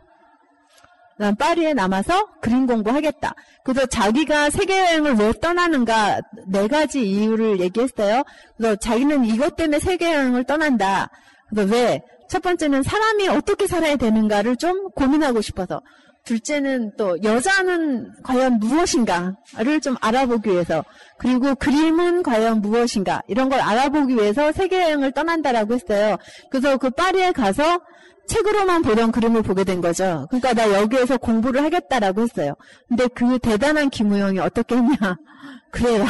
난 1.18 1.36
파리에 1.36 1.74
남아서 1.74 2.26
그림 2.40 2.66
공부하겠다. 2.66 3.34
그래서 3.64 3.86
자기가 3.86 4.50
세계 4.50 4.78
여행을 4.78 5.14
왜 5.14 5.32
떠나는가 5.40 6.20
네 6.48 6.66
가지 6.68 7.02
이유를 7.02 7.60
얘기했어요. 7.60 8.22
그래서 8.56 8.76
자기는 8.76 9.24
이것 9.24 9.56
때문에 9.56 9.78
세계 9.78 10.12
여행을 10.12 10.44
떠난다. 10.44 11.08
그래서 11.48 11.72
왜? 11.72 12.02
첫 12.28 12.42
번째는 12.42 12.82
사람이 12.82 13.28
어떻게 13.28 13.66
살아야 13.66 13.96
되는가를 13.96 14.56
좀 14.56 14.90
고민하고 14.90 15.40
싶어서. 15.40 15.82
둘째는 16.24 16.92
또 16.96 17.22
여자는 17.22 18.10
과연 18.22 18.58
무엇인가를 18.58 19.80
좀 19.82 19.94
알아보기 20.00 20.50
위해서 20.50 20.82
그리고 21.18 21.54
그림은 21.54 22.22
과연 22.22 22.62
무엇인가 22.62 23.20
이런 23.28 23.50
걸 23.50 23.60
알아보기 23.60 24.14
위해서 24.14 24.50
세계 24.50 24.82
여행을 24.82 25.12
떠난다라고 25.12 25.74
했어요. 25.74 26.16
그래서 26.50 26.78
그 26.78 26.88
파리에 26.88 27.32
가서 27.32 27.80
책으로만 28.26 28.82
보던 28.82 29.12
그림을 29.12 29.42
보게 29.42 29.64
된 29.64 29.80
거죠. 29.80 30.26
그러니까 30.30 30.54
나 30.54 30.72
여기에서 30.72 31.16
공부를 31.16 31.62
하겠다라고 31.62 32.22
했어요. 32.22 32.54
근데 32.88 33.06
그 33.08 33.38
대단한 33.38 33.90
김우영이 33.90 34.38
어떻게 34.38 34.76
했냐. 34.76 34.96
그래라. 35.70 36.06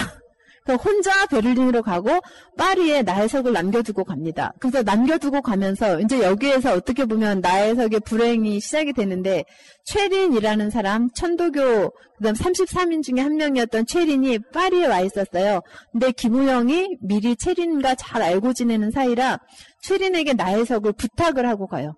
혼자 0.73 1.27
베를린으로 1.27 1.83
가고 1.83 2.09
파리에 2.57 3.03
나혜석을 3.03 3.53
남겨두고 3.53 4.05
갑니다. 4.05 4.55
그래서 4.59 4.83
남겨두고 4.83 5.43
가면서 5.43 6.01
이제 6.01 6.23
여기에서 6.23 6.73
어떻게 6.73 7.05
보면 7.05 7.41
나혜석의 7.41 8.01
불행이 8.01 8.61
시작이 8.61 8.95
되는데 8.95 9.45
최린이라는 9.85 10.71
사람 10.71 11.11
천도교 11.11 11.93
그다음 12.17 12.35
33인 12.35 13.03
중에 13.03 13.23
한 13.23 13.37
명이었던 13.37 13.85
최린이 13.87 14.39
파리에 14.55 14.87
와 14.87 15.01
있었어요. 15.01 15.61
근데 15.93 16.13
김우영이 16.13 16.97
미리 17.03 17.37
최린과 17.37 17.97
잘 17.97 18.23
알고 18.23 18.55
지내는 18.55 18.91
사이라 18.91 19.39
최린에게 19.83 20.33
나혜석을 20.33 20.93
부탁을 20.93 21.47
하고 21.47 21.67
가요. 21.67 21.95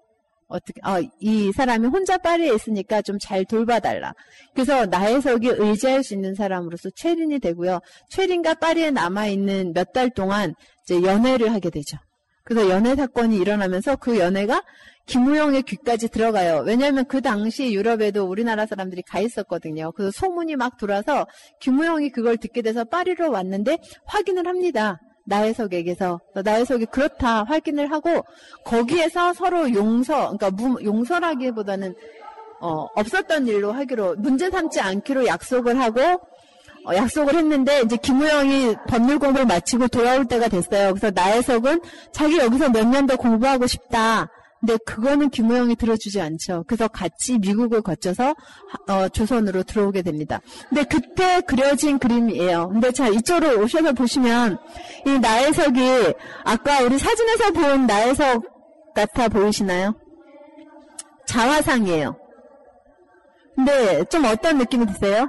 어떻게, 0.49 0.81
어, 0.87 1.01
이 1.21 1.53
사람이 1.53 1.89
혼자 1.89 2.19
파리에 2.19 2.55
있으니까 2.55 3.03
좀 3.03 3.19
잘 3.21 3.45
돌봐달라. 3.45 4.13
그래서 4.55 4.87
나혜석이 4.87 5.49
의지할 5.59 6.05
수 6.05 6.15
있는 6.15 6.35
사람으로서 6.35 6.91
최린이 6.95 7.39
되고요. 7.41 7.81
최린과 8.11 8.55
파리에 8.55 8.91
남아 8.93 9.27
있는 9.27 9.73
몇 9.75 9.93
달 9.93 10.11
동안 10.11 10.55
이제 10.85 11.03
연애를 11.03 11.53
하게 11.53 11.71
되죠. 11.71 11.97
그래서 12.45 12.69
연애 12.71 12.95
사건이 12.95 13.37
일어나면서 13.39 13.97
그 13.97 14.19
연애가 14.19 14.63
김우영의 15.07 15.63
귀까지 15.63 16.09
들어가요. 16.09 16.63
왜냐하면 16.67 17.05
그 17.07 17.21
당시 17.21 17.73
유럽에도 17.73 18.25
우리나라 18.25 18.67
사람들이 18.67 19.03
가 19.03 19.21
있었거든요. 19.21 19.93
그래서 19.93 20.11
소문이 20.13 20.57
막 20.57 20.77
돌아서 20.79 21.27
김우영이 21.61 22.11
그걸 22.11 22.37
듣게 22.37 22.63
돼서 22.63 22.85
파리로 22.85 23.31
왔는데 23.33 23.79
확인을 24.05 24.47
합니다. 24.47 25.01
나혜석에게서 25.27 26.21
나혜석이 26.45 26.87
그렇다 26.87 27.45
확인을 27.45 27.91
하고 27.93 28.25
거기에서 28.65 29.33
서로 29.35 29.73
용서 29.75 30.37
그러니까 30.37 30.51
무, 30.51 30.83
용서라기보다는 30.83 31.95
어, 32.61 32.87
없었던 32.95 33.47
일로 33.49 33.73
하기로 33.73 34.17
문제 34.17 34.51
삼지 34.51 34.81
않기로 34.81 35.27
약속을 35.27 35.79
하고 35.79 36.01
어, 36.89 36.95
약속을 36.95 37.35
했는데 37.35 37.83
이제 37.83 37.97
김우영이 37.97 38.77
법률 38.89 39.19
공부를 39.19 39.45
마치고 39.47 39.89
돌아올 39.89 40.27
때가 40.27 40.49
됐어요. 40.49 40.95
그래서 40.95 41.11
나혜석은 41.13 41.81
자기 42.13 42.39
여기서 42.39 42.71
몇 42.71 42.87
년 42.87 43.07
더 43.07 43.17
공부하고 43.17 43.67
싶다. 43.67 44.29
근데 44.61 44.77
그거는 44.87 45.31
김우영이 45.31 45.77
들어주지 45.77 46.21
않죠. 46.21 46.65
그래서 46.67 46.89
같이 46.89 47.39
미국을 47.39 47.83
거쳐서 47.83 48.35
어, 48.89 49.09
조선으로 49.09 49.63
들어오게 49.63 50.03
됩니다. 50.03 50.41
근데 50.69 50.85
그때 50.85 51.41
그려진 51.43 51.99
그림이에요. 51.99 52.69
근데 52.71 52.91
자 52.91 53.09
이쪽으로 53.09 53.63
오셔서 53.63 53.93
보시면 53.93 54.59
이 55.07 55.19
나혜석이 55.19 56.15
아까 56.45 56.81
우리 56.83 56.99
사진에서 56.99 57.53
본 57.53 57.87
나혜석 57.87 58.43
같아 58.95 59.29
보이시나요? 59.29 59.95
자화상이에요. 61.27 62.17
근데 63.55 64.05
좀 64.05 64.25
어떤 64.25 64.59
느낌이 64.59 64.87
드세요? 64.87 65.27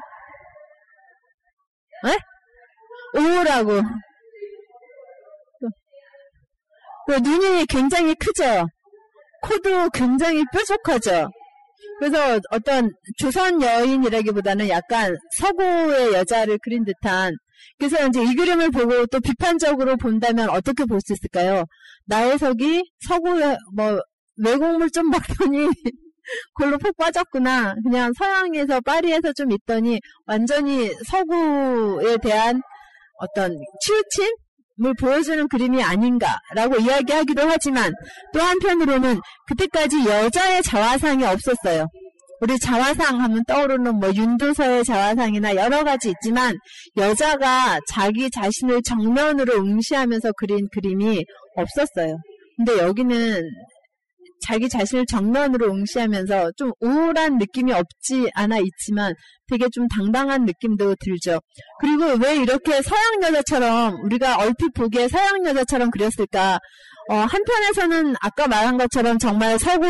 네? 2.04 2.18
우울하고 3.20 3.82
눈이 7.22 7.66
굉장히 7.68 8.16
크죠. 8.16 8.68
코도 9.48 9.90
굉장히 9.92 10.44
뾰족하죠. 10.52 11.30
그래서 12.00 12.40
어떤 12.52 12.92
조선 13.18 13.62
여인이라기보다는 13.62 14.70
약간 14.70 15.16
서구의 15.40 16.14
여자를 16.14 16.60
그린 16.62 16.84
듯한 16.86 17.34
그래서 17.80 18.06
이제 18.08 18.24
이 18.24 18.36
그림을 18.36 18.70
보고 18.72 19.06
또 19.08 19.20
비판적으로 19.20 19.98
본다면 19.98 20.50
어떻게 20.50 20.86
볼 20.86 21.00
수 21.02 21.14
있을까요? 21.14 21.64
나혜석이 22.06 22.84
서구의 23.08 23.58
뭐 23.76 24.00
외국물 24.38 24.90
좀 24.92 25.10
먹더니 25.10 25.68
골로 26.56 26.78
푹 26.78 26.96
빠졌구나. 26.98 27.76
그냥 27.84 28.12
서양에서 28.18 28.82
파리에서 28.82 29.34
좀 29.34 29.52
있더니 29.52 30.00
완전히 30.26 30.92
서구에 31.06 32.18
대한 32.18 32.62
어떤 33.20 33.58
치우침? 33.82 34.36
을 34.86 34.94
보여주는 34.94 35.48
그림이 35.48 35.82
아닌가라고 35.82 36.78
이야기하기도 36.80 37.42
하지만 37.50 37.92
또 38.32 38.40
한편으로는 38.40 39.20
그때까지 39.48 40.06
여자의 40.06 40.62
자화상이 40.62 41.24
없었어요. 41.26 41.88
우리 42.42 42.60
자화상 42.60 43.20
하면 43.20 43.44
떠오르는 43.48 43.96
뭐 43.96 44.12
윤도서의 44.14 44.86
자화상이나 44.86 45.56
여러 45.56 45.84
가지 45.84 46.12
있지만 46.12 46.56
여자가 46.96 47.80
자기 47.88 48.30
자신을 48.30 48.84
정면으로 48.84 49.56
응시하면서 49.56 50.34
그린 50.38 50.68
그림이 50.72 51.26
없었어요. 51.56 52.18
근데 52.58 52.78
여기는 52.78 53.42
자기 54.42 54.70
자신을 54.70 55.06
정면으로 55.08 55.72
응시하면서 55.72 56.52
좀 56.58 56.72
우울한 56.80 57.38
느낌이 57.38 57.72
없지 57.74 58.30
않아 58.34 58.58
있지만 58.60 59.14
되게 59.50 59.68
좀 59.72 59.88
당당한 59.88 60.46
느낌도 60.46 60.96
들죠. 61.00 61.40
그리고 61.80 62.06
왜 62.24 62.36
이렇게 62.36 62.82
서양 62.82 63.24
여자처럼 63.24 64.04
우리가 64.04 64.38
얼핏 64.38 64.74
보기에 64.74 65.08
서양 65.08 65.46
여자처럼 65.46 65.90
그렸을까? 65.92 66.60
어, 67.10 67.16
한편에서는 67.16 68.16
아까 68.22 68.48
말한 68.48 68.78
것처럼 68.78 69.18
정말 69.18 69.58
서구 69.58 69.86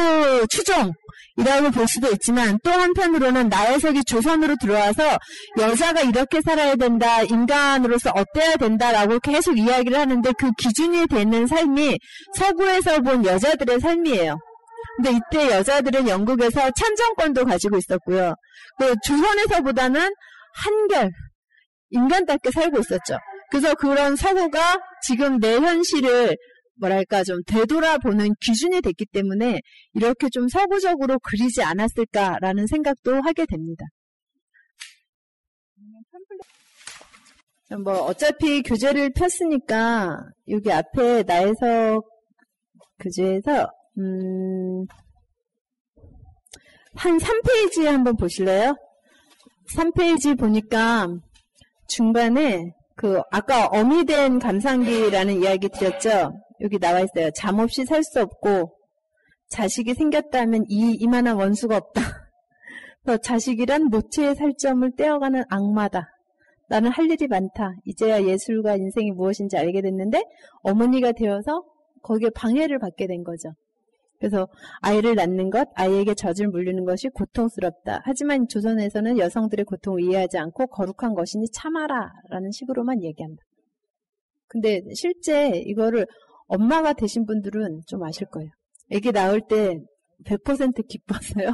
추종이라고 0.49 1.71
볼 1.73 1.87
수도 1.87 2.11
있지만 2.11 2.59
또 2.63 2.69
한편으로는 2.71 3.49
나혜석이 3.49 4.03
조선으로 4.03 4.55
들어와서 4.61 5.17
여자가 5.57 6.01
이렇게 6.01 6.41
살아야 6.41 6.75
된다, 6.75 7.23
인간으로서 7.23 8.11
어때야 8.13 8.57
된다라고 8.57 9.19
계속 9.19 9.57
이야기를 9.57 9.97
하는데 9.97 10.31
그 10.37 10.51
기준이 10.59 11.07
되는 11.07 11.47
삶이 11.47 11.97
서구에서 12.35 13.01
본 13.01 13.25
여자들의 13.25 13.79
삶이에요. 13.79 14.37
근데 14.97 15.11
이때 15.11 15.51
여자들은 15.55 16.07
영국에서 16.07 16.69
참정권도 16.71 17.45
가지고 17.45 17.77
있었고요. 17.77 18.35
그 18.79 18.93
조선에서보다는 19.05 20.11
한결 20.53 21.11
인간답게 21.89 22.51
살고 22.51 22.79
있었죠. 22.79 23.17
그래서 23.49 23.73
그런 23.75 24.15
서구가 24.15 24.79
지금 25.03 25.39
내 25.39 25.55
현실을 25.55 26.35
뭐랄까 26.79 27.23
좀 27.23 27.41
되돌아보는 27.47 28.33
기준이 28.41 28.81
됐기 28.81 29.05
때문에 29.11 29.59
이렇게 29.93 30.29
좀 30.29 30.47
서구적으로 30.47 31.19
그리지 31.19 31.63
않았을까라는 31.63 32.67
생각도 32.67 33.21
하게 33.21 33.45
됩니다. 33.45 33.85
뭐 37.83 37.93
어차피 38.05 38.61
교재를 38.61 39.11
폈으니까 39.13 40.17
여기 40.49 40.71
앞에 40.71 41.23
나에서 41.23 42.01
교재에서 42.99 43.69
음, 43.97 44.85
한 46.95 47.17
3페이지 47.17 47.85
한번 47.85 48.15
보실래요? 48.15 48.75
3페이지 49.75 50.37
보니까 50.39 51.07
중간에 51.87 52.71
그 52.95 53.21
아까 53.31 53.67
어미된 53.67 54.39
감상기라는 54.39 55.41
이야기 55.41 55.69
드렸죠. 55.69 56.31
여기 56.61 56.79
나와 56.79 57.01
있어요. 57.01 57.29
잠 57.35 57.59
없이 57.59 57.85
살 57.85 58.03
수 58.03 58.21
없고 58.21 58.73
자식이 59.49 59.93
생겼다면 59.93 60.65
이 60.67 60.95
이만한 60.99 61.37
원수가 61.37 61.77
없다. 61.77 62.01
자식이란 63.23 63.85
모체의 63.85 64.35
살점을 64.35 64.91
떼어가는 64.97 65.43
악마다. 65.49 66.09
나는 66.69 66.91
할 66.91 67.09
일이 67.09 67.27
많다. 67.27 67.71
이제야 67.85 68.21
예술과 68.23 68.75
인생이 68.75 69.11
무엇인지 69.11 69.55
알게 69.57 69.81
됐는데 69.81 70.21
어머니가 70.63 71.13
되어서 71.13 71.63
거기에 72.03 72.29
방해를 72.35 72.79
받게 72.79 73.07
된 73.07 73.23
거죠. 73.23 73.53
그래서 74.19 74.47
아이를 74.81 75.15
낳는 75.15 75.49
것, 75.51 75.67
아이에게 75.75 76.15
젖을 76.15 76.47
물리는 76.47 76.83
것이 76.85 77.07
고통스럽다. 77.09 78.01
하지만 78.03 78.47
조선에서는 78.47 79.19
여성들의 79.19 79.65
고통을 79.65 80.01
이해하지 80.01 80.37
않고 80.39 80.67
거룩한 80.67 81.13
것이니 81.13 81.51
참아라 81.51 82.11
라는 82.29 82.51
식으로만 82.51 83.03
얘기한다. 83.03 83.41
근데 84.47 84.81
실제 84.95 85.49
이거를 85.65 86.07
엄마가 86.47 86.93
되신 86.93 87.25
분들은 87.25 87.81
좀 87.87 88.03
아실 88.03 88.27
거예요. 88.27 88.49
애기 88.91 89.11
낳을 89.11 89.41
때 89.47 89.79
100% 90.25 90.87
기뻤어요? 90.87 91.53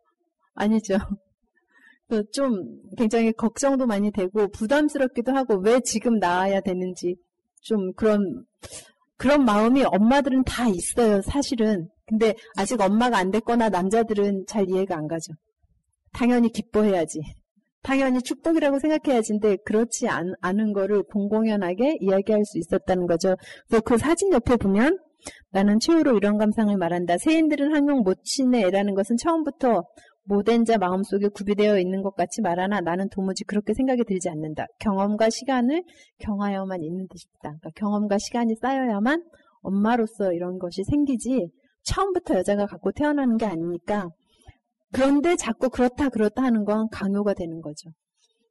아니죠. 0.54 0.98
좀 2.32 2.64
굉장히 2.96 3.32
걱정도 3.32 3.86
많이 3.86 4.10
되고 4.10 4.48
부담스럽기도 4.48 5.32
하고 5.32 5.58
왜 5.58 5.80
지금 5.80 6.18
낳아야 6.18 6.60
되는지 6.60 7.16
좀 7.62 7.92
그런 7.92 8.44
그런 9.16 9.44
마음이 9.44 9.84
엄마들은 9.84 10.44
다 10.44 10.66
있어요, 10.66 11.20
사실은. 11.20 11.88
근데 12.06 12.34
아직 12.56 12.80
엄마가 12.80 13.18
안 13.18 13.30
됐거나 13.30 13.68
남자들은 13.68 14.46
잘 14.48 14.68
이해가 14.68 14.96
안 14.96 15.06
가죠. 15.06 15.34
당연히 16.12 16.50
기뻐해야지. 16.50 17.20
당연히 17.82 18.20
축복이라고 18.22 18.78
생각해야지. 18.78 19.32
근데 19.32 19.56
그렇지 19.64 20.08
않, 20.08 20.34
않은 20.40 20.72
거를 20.72 21.02
공공연하게 21.02 21.98
이야기할 22.00 22.44
수 22.44 22.58
있었다는 22.58 23.06
거죠. 23.06 23.36
그 23.84 23.98
사진 23.98 24.32
옆에 24.32 24.56
보면 24.56 24.98
나는 25.50 25.78
최후로 25.80 26.16
이런 26.16 26.38
감상을 26.38 26.74
말한다. 26.76 27.18
세인들은 27.18 27.74
항용 27.74 28.02
못 28.02 28.22
치네 28.22 28.62
애라는 28.66 28.94
것은 28.94 29.16
처음부터 29.16 29.82
모된 30.24 30.64
자 30.64 30.78
마음속에 30.78 31.28
구비되어 31.28 31.78
있는 31.78 32.02
것 32.02 32.14
같이 32.14 32.40
말하나 32.40 32.80
나는 32.80 33.08
도무지 33.08 33.44
그렇게 33.44 33.74
생각이 33.74 34.04
들지 34.04 34.28
않는다. 34.28 34.66
경험과 34.78 35.30
시간을 35.30 35.82
경하여만 36.20 36.82
있는 36.82 37.06
듯이다. 37.08 37.38
그러니까 37.40 37.70
경험과 37.74 38.18
시간이 38.18 38.54
쌓여야만 38.60 39.24
엄마로서 39.62 40.32
이런 40.32 40.58
것이 40.58 40.84
생기지 40.84 41.48
처음부터 41.82 42.36
여자가 42.36 42.66
갖고 42.66 42.92
태어나는 42.92 43.36
게 43.38 43.46
아니니까 43.46 44.10
그런데 44.92 45.36
자꾸 45.36 45.68
그렇다 45.70 46.08
그렇다 46.08 46.42
하는 46.42 46.64
건 46.64 46.88
강요가 46.90 47.34
되는 47.34 47.60
거죠. 47.60 47.90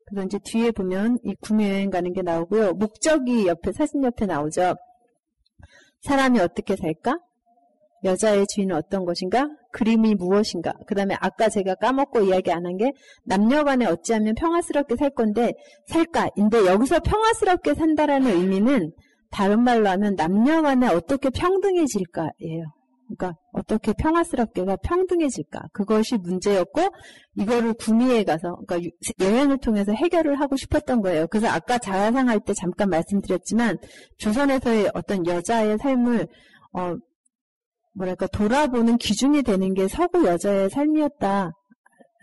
그래서 0.06 0.26
이제 0.26 0.40
뒤에 0.44 0.72
보면 0.72 1.18
이 1.24 1.36
구매 1.42 1.70
여행 1.72 1.90
가는 1.90 2.12
게 2.14 2.22
나오고요. 2.22 2.74
목적이 2.74 3.48
옆에 3.48 3.72
사진 3.72 4.04
옆에 4.04 4.26
나오죠. 4.26 4.76
사람이 6.02 6.40
어떻게 6.40 6.76
살까? 6.76 7.20
여자의 8.06 8.46
주인은 8.48 8.76
어떤 8.76 9.04
것인가? 9.06 9.50
그림이 9.74 10.16
무엇인가? 10.16 10.72
그 10.88 10.96
다음에 10.96 11.16
아까 11.20 11.50
제가 11.50 11.76
까먹고 11.76 12.22
이야기 12.22 12.50
안 12.52 12.66
한 12.66 12.78
게 12.78 12.94
남녀간에 13.26 13.86
어찌하면 13.86 14.36
평화스럽게 14.36 14.96
살 14.96 15.10
건데 15.10 15.52
살까? 15.88 16.30
인데 16.38 16.66
여기서 16.66 17.02
평화스럽게 17.02 17.74
산다라는 17.76 18.32
의미는 18.32 18.92
다른 19.32 19.62
말로 19.64 19.90
하면 19.90 20.16
남녀간에 20.16 20.88
어떻게 20.88 21.30
평등해질까예요. 21.30 22.64
그러니까 23.10 23.40
어떻게 23.54 23.94
평화스럽게가 23.94 24.78
평등해질까 24.84 25.70
그것이 25.74 26.18
문제였고 26.18 26.82
이거를 27.36 27.74
구미에 27.74 28.24
가서 28.24 28.56
그러니까 28.68 28.92
여행을 29.20 29.58
통해서 29.58 29.92
해결을 29.94 30.40
하고 30.40 30.56
싶었던 30.56 31.02
거예요. 31.02 31.28
그래서 31.28 31.48
아까 31.48 31.78
자화상 31.78 32.30
할 32.30 32.40
때 32.40 32.54
잠깐 32.54 32.90
말씀드렸지만 32.90 33.78
조선에서의 34.18 34.92
어떤 34.94 35.26
여자의 35.26 35.78
삶을 35.78 36.28
어 36.74 36.96
뭐랄까 37.96 38.28
돌아보는 38.28 38.98
기준이 38.98 39.44
되는 39.44 39.74
게 39.74 39.88
서구 39.88 40.26
여자의 40.26 40.70
삶이었다. 40.70 41.52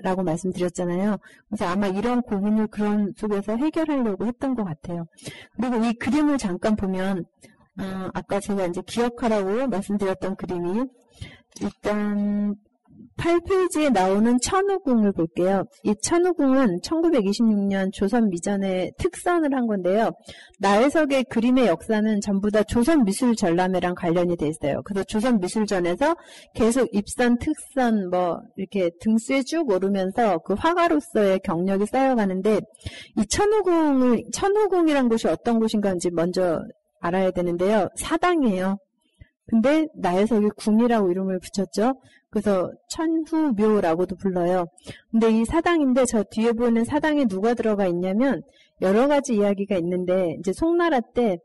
라고 0.03 0.23
말씀드렸잖아요. 0.23 1.17
그래서 1.49 1.65
아마 1.65 1.87
이런 1.87 2.21
고민을 2.21 2.67
그런 2.67 3.15
속에서 3.17 3.57
해결하려고 3.57 4.27
했던 4.27 4.55
것 4.55 4.63
같아요. 4.63 5.07
그리고 5.57 5.83
이 5.85 5.95
그림을 5.95 6.37
잠깐 6.37 6.77
보면 6.77 7.25
어, 7.79 8.09
아까 8.15 8.41
제가 8.41 8.67
이제 8.67 8.81
기억하라고 8.87 9.67
말씀드렸던 9.69 10.37
그림이 10.37 10.85
일단 11.61 12.55
8페이지에 13.17 13.93
나오는 13.93 14.39
천우궁을 14.41 15.13
볼게요. 15.13 15.65
이 15.85 15.95
천우궁은 16.03 16.81
1926년 16.83 17.93
조선 17.93 18.29
미전에 18.29 18.91
특선을 18.99 19.55
한 19.55 19.67
건데요. 19.67 20.11
나혜석의 20.61 21.25
그림의 21.25 21.67
역사는 21.67 22.21
전부 22.21 22.51
다 22.51 22.63
조선 22.63 23.05
미술 23.05 23.35
전람회랑 23.35 23.95
관련이 23.95 24.37
돼 24.37 24.49
있어요. 24.49 24.83
그래서 24.85 25.05
조선 25.05 25.41
미술전에서 25.41 26.15
계속 26.55 26.89
입선, 26.93 27.39
특선 27.39 28.11
뭐 28.11 28.39
이렇게 28.57 28.91
등수에 29.01 29.43
쭉 29.43 29.71
오르면서 29.71 30.39
그 30.39 30.55
화가로서의 30.55 31.41
경력이 31.43 31.87
쌓여가는데 31.87 32.61
이 33.19 33.27
천우궁을 33.29 34.25
천우궁이란 34.33 35.09
곳이 35.09 35.29
어떤 35.29 35.59
곳인가 35.59 35.95
이제 35.95 36.11
먼저 36.13 36.61
알아야 37.01 37.31
되는데요. 37.31 37.89
사당이에요. 37.97 38.79
근데 39.49 39.87
나혜석이 39.95 40.49
궁이라고 40.57 41.11
이름을 41.11 41.39
붙였죠. 41.41 41.95
그래서 42.31 42.71
천후묘라고도 42.91 44.17
불러요. 44.17 44.67
근데 45.11 45.31
이 45.31 45.45
사당인데 45.45 46.05
저 46.07 46.25
뒤에 46.31 46.53
보이는 46.53 46.85
사당에 46.85 47.25
누가 47.27 47.55
들어가 47.55 47.87
있냐면 47.87 48.43
여러 48.83 49.07
가지 49.09 49.35
이야기가 49.37 49.77
있는데 49.79 50.37
이제 50.41 50.53
송나라 50.53 51.01
때 51.15 51.39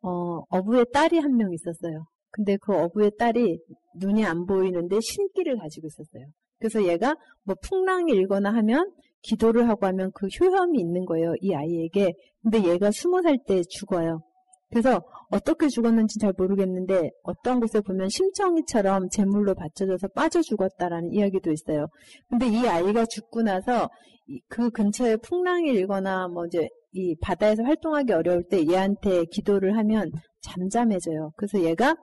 어, 0.00 0.40
어부의 0.48 0.86
딸이 0.92 1.18
한 1.18 1.36
명 1.36 1.52
있었어요. 1.52 2.06
근데 2.30 2.56
그 2.60 2.74
어부의 2.74 3.12
딸이 3.18 3.58
눈이 4.00 4.24
안 4.24 4.46
보이는데 4.46 4.98
신기를 5.00 5.58
가지고 5.58 5.86
있었어요. 5.88 6.24
그래서 6.58 6.84
얘가 6.86 7.14
뭐 7.44 7.54
풍랑이 7.62 8.12
일거나 8.12 8.52
하면 8.54 8.90
기도를 9.22 9.68
하고 9.68 9.86
하면 9.86 10.10
그 10.14 10.26
효험이 10.40 10.80
있는 10.80 11.04
거예요. 11.04 11.34
이 11.40 11.54
아이에게. 11.54 12.14
근데 12.42 12.64
얘가 12.64 12.90
스무 12.90 13.20
살 13.22 13.36
때 13.46 13.62
죽어요. 13.68 14.22
그래서 14.72 15.02
어떻게 15.30 15.68
죽었는지 15.68 16.18
잘 16.18 16.32
모르겠는데 16.36 17.10
어떤 17.22 17.60
곳에 17.60 17.80
보면 17.80 18.08
심청이처럼 18.08 19.10
제물로 19.10 19.54
받쳐져서 19.54 20.08
빠져 20.14 20.40
죽었다라는 20.40 21.12
이야기도 21.12 21.52
있어요. 21.52 21.86
근데 22.30 22.48
이 22.48 22.66
아이가 22.66 23.04
죽고 23.04 23.42
나서 23.42 23.90
그 24.48 24.70
근처에 24.70 25.18
풍랑이 25.18 25.70
일거나 25.70 26.28
뭐 26.28 26.46
이제 26.46 26.68
이 26.92 27.14
바다에서 27.20 27.62
활동하기 27.64 28.14
어려울 28.14 28.44
때 28.48 28.64
얘한테 28.66 29.24
기도를 29.26 29.76
하면 29.76 30.10
잠잠해져요. 30.40 31.32
그래서 31.36 31.62
얘가 31.62 31.94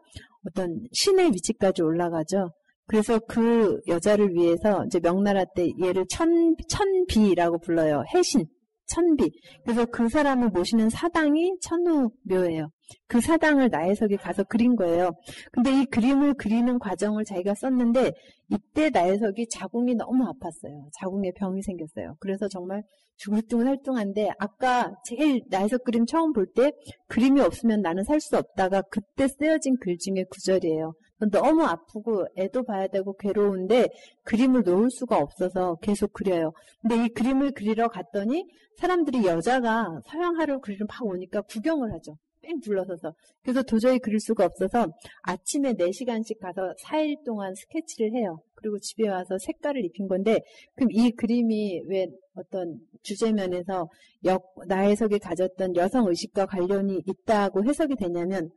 어떤 0.47 0.79
신의 0.93 1.31
위치까지 1.31 1.81
올라가죠. 1.81 2.51
그래서 2.85 3.19
그 3.27 3.79
여자를 3.87 4.33
위해서 4.33 4.83
이제 4.85 4.99
명나라 4.99 5.43
때 5.55 5.69
얘를 5.81 6.05
천, 6.09 6.55
천비라고 6.67 7.59
불러요. 7.59 8.03
해신. 8.13 8.45
천비. 8.89 9.31
그래서 9.63 9.85
그 9.85 10.09
사람을 10.09 10.49
모시는 10.49 10.89
사당이 10.89 11.57
천우묘예요. 11.61 12.69
그 13.07 13.21
사당을 13.21 13.69
나혜석이 13.69 14.17
가서 14.17 14.43
그린 14.43 14.75
거예요. 14.75 15.11
근데 15.51 15.81
이 15.81 15.85
그림을 15.85 16.33
그리는 16.35 16.79
과정을 16.79 17.23
자기가 17.23 17.53
썼는데 17.55 18.11
이때 18.49 18.89
나혜석이 18.89 19.47
자궁이 19.49 19.95
너무 19.95 20.25
아팠어요. 20.25 20.89
자궁에 20.99 21.31
병이 21.37 21.61
생겼어요. 21.61 22.15
그래서 22.19 22.47
정말 22.47 22.83
살둥한데 23.19 24.29
아까 24.39 24.93
제일 25.05 25.41
나혜석 25.49 25.83
그림 25.83 26.05
처음 26.05 26.31
볼 26.33 26.47
때 26.53 26.71
그림이 27.07 27.41
없으면 27.41 27.81
나는 27.81 28.03
살 28.03 28.19
수 28.21 28.37
없다가 28.37 28.81
그때 28.89 29.27
쓰여진 29.27 29.75
글 29.81 29.97
중에 29.97 30.23
구절이에요. 30.29 30.93
너무 31.31 31.63
아프고 31.63 32.25
애도 32.37 32.63
봐야 32.63 32.87
되고 32.87 33.13
괴로운데 33.17 33.89
그림을 34.23 34.63
놓을 34.63 34.89
수가 34.91 35.17
없어서 35.17 35.75
계속 35.81 36.13
그려요. 36.13 36.53
근데 36.81 37.05
이 37.05 37.09
그림을 37.09 37.51
그리러 37.51 37.87
갔더니 37.87 38.45
사람들이 38.77 39.25
여자가 39.25 39.99
서양화를 40.05 40.59
그리러 40.61 40.85
막 40.87 41.05
오니까 41.05 41.41
구경을 41.41 41.93
하죠. 41.93 42.17
뺑 42.41 42.59
둘러서서. 42.61 43.13
그래서 43.43 43.61
도저히 43.63 43.99
그릴 43.99 44.19
수가 44.19 44.45
없어서 44.45 44.87
아침에 45.23 45.73
4시간씩 45.73 46.39
가서 46.39 46.73
4일 46.83 47.23
동안 47.25 47.53
스케치를 47.53 48.13
해요. 48.13 48.39
그리고 48.55 48.77
집에 48.79 49.07
와서 49.07 49.37
색깔을 49.37 49.85
입힌 49.85 50.07
건데, 50.07 50.39
그럼 50.75 50.89
이 50.91 51.11
그림이 51.11 51.83
왜 51.87 52.07
어떤 52.35 52.79
주제면에서 53.03 53.87
역, 54.25 54.43
나해석이 54.67 55.19
가졌던 55.19 55.75
여성 55.75 56.07
의식과 56.07 56.45
관련이 56.47 57.03
있다고 57.05 57.63
해석이 57.65 57.95
되냐면, 57.95 58.49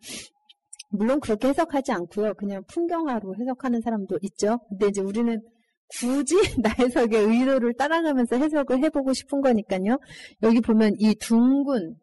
물론 0.93 1.21
그렇게 1.21 1.49
해석하지 1.49 1.93
않고요. 1.93 2.35
그냥 2.35 2.63
풍경화로 2.69 3.35
해석하는 3.37 3.81
사람도 3.81 4.19
있죠. 4.23 4.59
근데 4.69 4.89
이제 4.89 5.01
우리는 5.01 5.41
굳이 5.89 6.37
나 6.63 6.71
해석의 6.79 7.25
의도를 7.25 7.75
따라가면서 7.75 8.37
해석을 8.37 8.83
해보고 8.85 9.13
싶은 9.13 9.41
거니까요. 9.41 9.99
여기 10.43 10.61
보면 10.61 10.95
이 10.99 11.15
둥근 11.15 11.97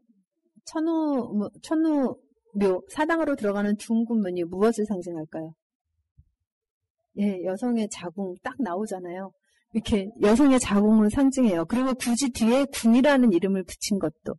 천우, 0.66 1.50
천우묘, 1.64 2.82
사당으로 2.90 3.36
들어가는 3.36 3.78
중군문이 3.78 4.44
무엇을 4.46 4.86
상징할까요? 4.86 5.54
예, 7.20 7.44
여성의 7.44 7.90
자궁 7.92 8.36
딱 8.44 8.56
나오잖아요. 8.60 9.32
이렇게 9.74 10.10
여성의 10.22 10.60
자궁을 10.60 11.10
상징해요. 11.12 11.66
그리고 11.66 11.94
굳이 11.94 12.32
뒤에 12.32 12.66
궁이라는 12.74 13.34
이름을 13.34 13.64
붙인 13.64 14.00
것도. 14.00 14.36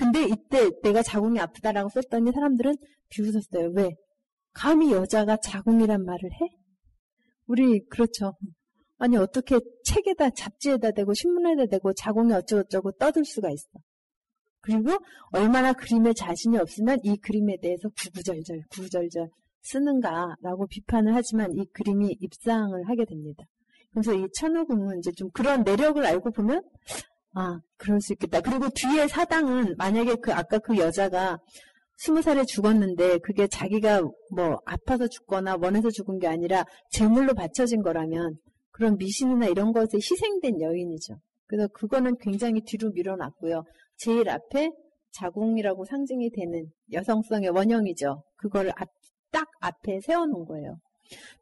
근데 0.00 0.24
이때 0.24 0.70
내가 0.82 1.02
자궁이 1.02 1.38
아프다라고 1.38 1.90
썼더니 1.90 2.32
사람들은 2.32 2.74
비웃었어요. 3.10 3.72
왜? 3.74 3.90
감히 4.54 4.92
여자가 4.92 5.36
자궁이란 5.36 6.06
말을 6.06 6.24
해? 6.24 6.38
우리 7.46 7.84
그렇죠. 7.86 8.32
아니 8.96 9.18
어떻게 9.18 9.60
책에다 9.84 10.30
잡지에다 10.30 10.92
대고 10.92 11.12
신문에다 11.12 11.66
대고 11.66 11.92
자궁이 11.92 12.32
어쩌고저쩌고 12.32 12.92
떠들 12.92 13.26
수가 13.26 13.50
있어. 13.50 13.68
그리고 14.62 14.92
얼마나 15.32 15.74
그림에 15.74 16.14
자신이 16.14 16.56
없으면 16.56 17.00
이 17.02 17.18
그림에 17.18 17.58
대해서 17.60 17.90
구구절절 17.90 18.62
구구절절 18.70 19.28
쓰는가라고 19.64 20.66
비판을 20.66 21.14
하지만 21.14 21.52
이 21.52 21.66
그림이 21.74 22.16
입상을 22.20 22.88
하게 22.88 23.04
됩니다. 23.04 23.44
그래서 23.92 24.14
이 24.14 24.26
천호궁은 24.32 25.00
이제 25.00 25.12
좀 25.12 25.28
그런 25.34 25.62
내력을 25.62 26.02
알고 26.02 26.30
보면 26.30 26.62
아 27.34 27.60
그럴 27.76 28.00
수 28.00 28.12
있겠다. 28.12 28.40
그리고 28.40 28.68
뒤에 28.74 29.06
사당은 29.08 29.76
만약에 29.78 30.16
그 30.16 30.32
아까 30.32 30.58
그 30.58 30.76
여자가 30.76 31.38
스무 31.96 32.22
살에 32.22 32.44
죽었는데 32.44 33.18
그게 33.18 33.46
자기가 33.46 34.02
뭐 34.34 34.58
아파서 34.64 35.06
죽거나 35.06 35.56
원해서 35.60 35.90
죽은 35.90 36.18
게 36.18 36.26
아니라 36.26 36.64
제물로 36.90 37.34
바쳐진 37.34 37.82
거라면 37.82 38.36
그런 38.70 38.96
미신이나 38.96 39.46
이런 39.46 39.72
것에 39.72 39.98
희생된 39.98 40.60
여인이죠. 40.60 41.18
그래서 41.46 41.68
그거는 41.74 42.16
굉장히 42.20 42.62
뒤로 42.64 42.90
밀어놨고요. 42.92 43.64
제일 43.96 44.30
앞에 44.30 44.70
자궁이라고 45.12 45.84
상징이 45.84 46.30
되는 46.30 46.66
여성성의 46.92 47.50
원형이죠. 47.50 48.22
그걸 48.36 48.70
앞, 48.76 48.88
딱 49.30 49.46
앞에 49.60 50.00
세워놓은 50.00 50.46
거예요. 50.46 50.78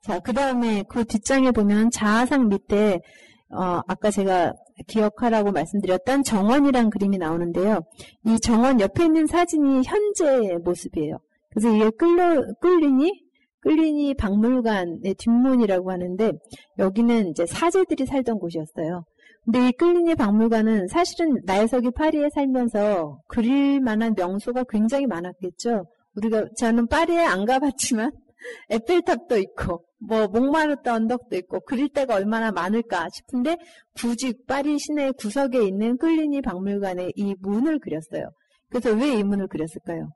자, 0.03 0.19
그 0.19 0.33
다음에 0.33 0.83
그 0.89 1.05
뒷장에 1.05 1.53
보면 1.53 1.91
자아상 1.91 2.49
밑에 2.49 3.01
어, 3.51 3.81
아까 3.87 4.11
제가 4.11 4.53
기억하라고 4.87 5.53
말씀드렸던 5.53 6.23
정원이란 6.23 6.91
그림이 6.91 7.19
나오는데요. 7.19 7.81
이 8.27 8.39
정원 8.41 8.81
옆에 8.81 9.05
있는 9.05 9.27
사진이 9.27 9.83
현재 9.85 10.57
모습이에요. 10.63 11.19
그래서 11.51 11.75
이게 11.75 11.91
끌려, 11.91 12.45
끌리니? 12.61 13.27
끌리니 13.61 14.15
박물관의 14.15 15.15
뒷문이라고 15.19 15.91
하는데, 15.91 16.33
여기는 16.79 17.29
이제 17.29 17.45
사제들이 17.47 18.07
살던 18.07 18.39
곳이었어요. 18.39 19.05
근데 19.45 19.69
이 19.69 19.73
끌리니 19.73 20.15
박물관은 20.15 20.89
사실은 20.89 21.41
나혜석이 21.45 21.91
파리에 21.93 22.29
살면서 22.35 23.19
그릴 23.27 23.81
만한 23.81 24.15
명소가 24.17 24.65
굉장히 24.69 25.07
많았겠죠. 25.07 25.87
우리가, 26.17 26.47
저는 26.57 26.87
파리에 26.87 27.25
안 27.25 27.47
가봤지만, 27.47 28.13
에펠탑도 28.71 29.39
있고 29.39 29.88
뭐 30.01 30.29
목마르다 30.29 30.95
언덕도 30.95 31.37
있고 31.37 31.61
그릴 31.61 31.89
데가 31.89 32.15
얼마나 32.15 32.53
많을까 32.53 33.09
싶은데 33.13 33.57
굳이 33.95 34.35
파리 34.47 34.79
시내 34.79 35.11
구석에 35.13 35.63
있는 35.67 35.97
클리니 35.99 36.43
박물관에 36.43 37.11
이 37.17 37.35
문을 37.41 37.81
그렸어요. 37.81 38.31
그래서 38.71 38.91
왜 38.93 39.19
이 39.19 39.23
문을 39.25 39.49
그렸을까요? 39.49 40.09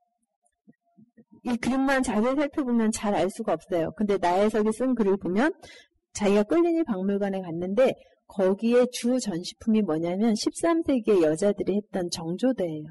이 1.44 1.56
그림만 1.56 2.02
자세히 2.04 2.36
살펴보면 2.36 2.92
잘 2.92 3.14
알 3.14 3.28
수가 3.30 3.52
없어요. 3.54 3.90
근데 3.96 4.16
나혜석이 4.18 4.70
쓴 4.72 4.94
글을 4.94 5.16
보면 5.16 5.52
자기가 6.14 6.44
끌리니 6.44 6.84
박물관에 6.84 7.40
갔는데 7.40 7.94
거기에 8.28 8.86
주 8.92 9.18
전시품이 9.18 9.82
뭐냐면 9.82 10.34
13세기의 10.34 11.22
여자들이 11.22 11.76
했던 11.76 12.08
정조대예요. 12.10 12.86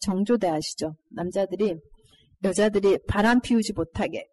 정조대 0.00 0.48
아시죠? 0.48 0.94
남자들이 1.10 1.74
여자들이 2.44 2.98
바람 3.08 3.40
피우지 3.40 3.72
못하게 3.74 4.26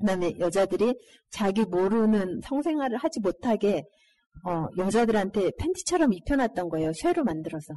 그다음에 0.00 0.32
여자들이 0.38 0.94
자기 1.30 1.64
모르는 1.64 2.40
성생활을 2.42 2.96
하지 2.96 3.20
못하게 3.20 3.84
어, 4.44 4.66
여자들한테 4.78 5.50
팬티처럼 5.58 6.12
입혀놨던 6.12 6.68
거예요. 6.68 6.92
쇠로 6.94 7.24
만들어서. 7.24 7.74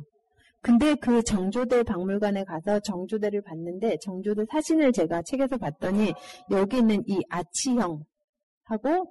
근데 0.62 0.96
그 0.96 1.22
정조대 1.24 1.84
박물관에 1.84 2.46
가서 2.46 2.80
정조대를 2.80 3.42
봤는데 3.42 3.98
정조대 4.02 4.46
사진을 4.50 4.94
제가 4.94 5.22
책에서 5.24 5.58
봤더니 5.58 6.14
여기 6.52 6.78
있는 6.78 7.04
이 7.06 7.22
아치형하고 7.30 8.06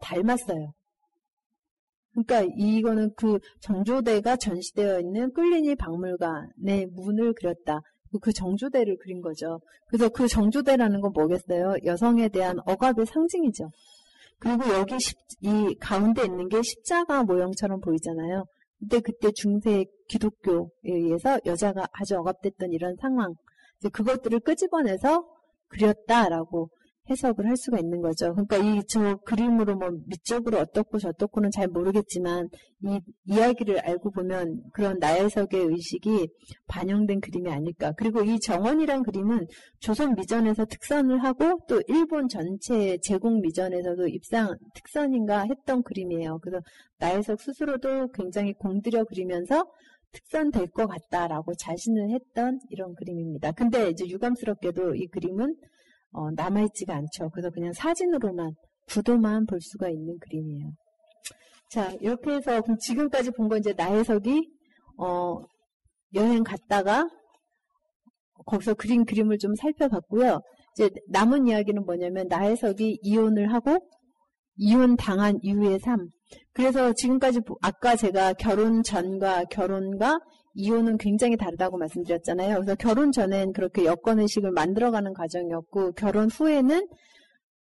닮았어요. 0.00 0.72
그러니까 2.12 2.50
이거는 2.56 3.10
그 3.16 3.38
정조대가 3.60 4.36
전시되어 4.36 5.00
있는 5.00 5.32
끌리니 5.32 5.76
박물관의 5.76 6.86
문을 6.92 7.34
그렸다. 7.34 7.80
그 8.20 8.32
정조대를 8.32 8.98
그린 8.98 9.20
거죠. 9.20 9.60
그래서 9.88 10.08
그 10.08 10.28
정조대라는 10.28 11.00
건 11.00 11.12
뭐겠어요? 11.12 11.76
여성에 11.84 12.28
대한 12.28 12.58
억압의 12.66 13.06
상징이죠. 13.06 13.70
그리고 14.38 14.72
여기 14.74 14.98
십, 14.98 15.16
이 15.40 15.74
가운데 15.78 16.24
있는 16.24 16.48
게 16.48 16.60
십자가 16.62 17.22
모형처럼 17.22 17.80
보이잖아요. 17.80 18.44
근데 18.80 19.00
그때 19.00 19.30
중세 19.34 19.84
기독교에 20.08 20.66
의해서 20.84 21.38
여자가 21.46 21.86
아주 21.92 22.16
억압됐던 22.16 22.72
이런 22.72 22.96
상황, 23.00 23.34
그것들을 23.92 24.40
끄집어내서 24.40 25.24
그렸다라고 25.68 26.68
해석을 27.10 27.46
할 27.46 27.56
수가 27.56 27.78
있는 27.78 28.00
거죠. 28.00 28.32
그러니까 28.32 28.58
이 28.58 28.82
저 28.88 29.16
그림으로 29.24 29.76
뭐 29.76 29.90
미적으로 30.06 30.58
어떻고 30.58 30.98
저떻고는 30.98 31.50
잘 31.50 31.68
모르겠지만 31.68 32.48
이 32.84 33.00
이야기를 33.24 33.80
알고 33.80 34.10
보면 34.10 34.60
그런 34.72 34.98
나혜석의 34.98 35.60
의식이 35.60 36.28
반영된 36.68 37.20
그림이 37.20 37.50
아닐까. 37.50 37.92
그리고 37.96 38.22
이 38.22 38.38
정원이란 38.40 39.02
그림은 39.02 39.46
조선 39.80 40.14
미전에서 40.14 40.66
특선을 40.66 41.22
하고 41.22 41.58
또 41.68 41.80
일본 41.88 42.28
전체 42.28 42.98
제국 43.02 43.40
미전에서도 43.40 44.08
입상 44.08 44.56
특선인가 44.74 45.44
했던 45.44 45.82
그림이에요. 45.82 46.38
그래서 46.40 46.62
나혜석 46.98 47.40
스스로도 47.40 48.08
굉장히 48.12 48.52
공들여 48.54 49.04
그리면서 49.04 49.64
특선될 50.12 50.68
것 50.68 50.86
같다라고 50.86 51.54
자신을 51.54 52.10
했던 52.10 52.58
이런 52.68 52.94
그림입니다. 52.94 53.52
근데 53.52 53.88
이제 53.88 54.06
유감스럽게도 54.06 54.96
이 54.96 55.06
그림은 55.06 55.56
어, 56.12 56.30
남아있지가 56.32 56.94
않죠. 56.94 57.30
그래서 57.30 57.50
그냥 57.50 57.72
사진으로만, 57.72 58.52
구도만 58.88 59.46
볼 59.46 59.60
수가 59.60 59.88
있는 59.88 60.18
그림이에요. 60.20 60.70
자, 61.70 61.90
이렇게 62.00 62.32
해서 62.32 62.60
지금까지 62.80 63.30
본 63.32 63.48
건 63.48 63.58
이제 63.60 63.72
나혜석이, 63.76 64.48
어, 64.98 65.36
여행 66.14 66.42
갔다가 66.44 67.08
거기서 68.46 68.74
그린 68.74 69.04
그림을 69.04 69.38
좀 69.38 69.54
살펴봤고요. 69.54 70.40
이제 70.74 70.90
남은 71.08 71.46
이야기는 71.48 71.84
뭐냐면 71.84 72.26
나혜석이 72.28 72.98
이혼을 73.02 73.52
하고 73.52 73.78
이혼 74.56 74.96
당한 74.96 75.38
이후의 75.42 75.78
삶. 75.80 76.08
그래서 76.52 76.92
지금까지 76.92 77.40
아까 77.62 77.96
제가 77.96 78.34
결혼 78.34 78.82
전과 78.82 79.44
결혼과 79.44 80.18
이혼은 80.54 80.98
굉장히 80.98 81.36
다르다고 81.36 81.78
말씀드렸잖아요. 81.78 82.56
그래서 82.56 82.74
결혼 82.74 83.12
전엔 83.12 83.52
그렇게 83.52 83.84
여건의식을 83.84 84.50
만들어가는 84.50 85.14
과정이었고, 85.14 85.92
결혼 85.92 86.28
후에는 86.28 86.86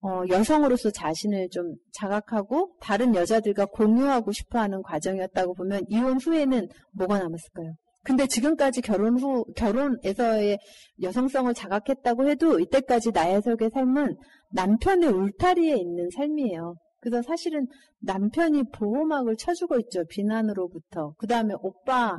어, 0.05 0.23
여성으로서 0.29 0.91
자신을 0.91 1.49
좀 1.51 1.77
자각하고 1.93 2.75
다른 2.81 3.15
여자들과 3.15 3.67
공유하고 3.67 4.33
싶어 4.33 4.59
하는 4.59 4.83
과정이었다고 4.83 5.55
보면 5.55 5.85
이혼 5.89 6.19
후에는 6.19 6.69
뭐가 6.93 7.21
남았을까요? 7.21 7.75
근데 8.05 8.27
지금까지 8.27 8.81
결혼 8.81 9.17
후, 9.17 9.45
결혼에서의 9.55 10.59
여성성을 11.03 11.55
자각했다고 11.55 12.29
해도 12.29 12.59
이때까지 12.59 13.13
나혜석의 13.13 13.71
삶은 13.71 14.17
남편의 14.55 15.09
울타리에 15.09 15.77
있는 15.77 16.09
삶이에요. 16.17 16.75
그래서 17.01 17.23
사실은 17.23 17.69
남편이 18.01 18.65
보호막을 18.75 19.37
쳐주고 19.37 19.79
있죠. 19.81 20.05
비난으로부터. 20.09 21.15
그 21.17 21.29
다음에 21.29 21.55
오빠, 21.61 22.19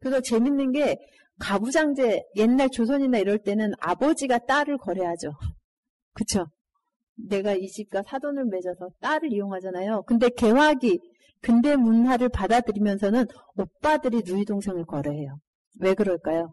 그래서 0.00 0.20
재밌는 0.20 0.72
게 0.72 0.96
가부장제 1.40 2.22
옛날 2.36 2.68
조선이나 2.70 3.18
이럴 3.18 3.38
때는 3.38 3.72
아버지가 3.80 4.38
딸을 4.38 4.78
거래하죠. 4.78 5.32
그쵸? 6.14 6.46
내가 7.16 7.54
이 7.54 7.66
집과 7.66 8.02
사돈을 8.02 8.46
맺어서 8.46 8.90
딸을 9.00 9.32
이용하잖아요. 9.32 10.02
근데 10.02 10.28
개화기 10.28 11.00
근대 11.40 11.76
문화를 11.76 12.28
받아들이면서는 12.28 13.26
오빠들이 13.56 14.22
누이 14.24 14.44
동생을 14.44 14.84
거래해요. 14.84 15.38
왜 15.80 15.94
그럴까요? 15.94 16.52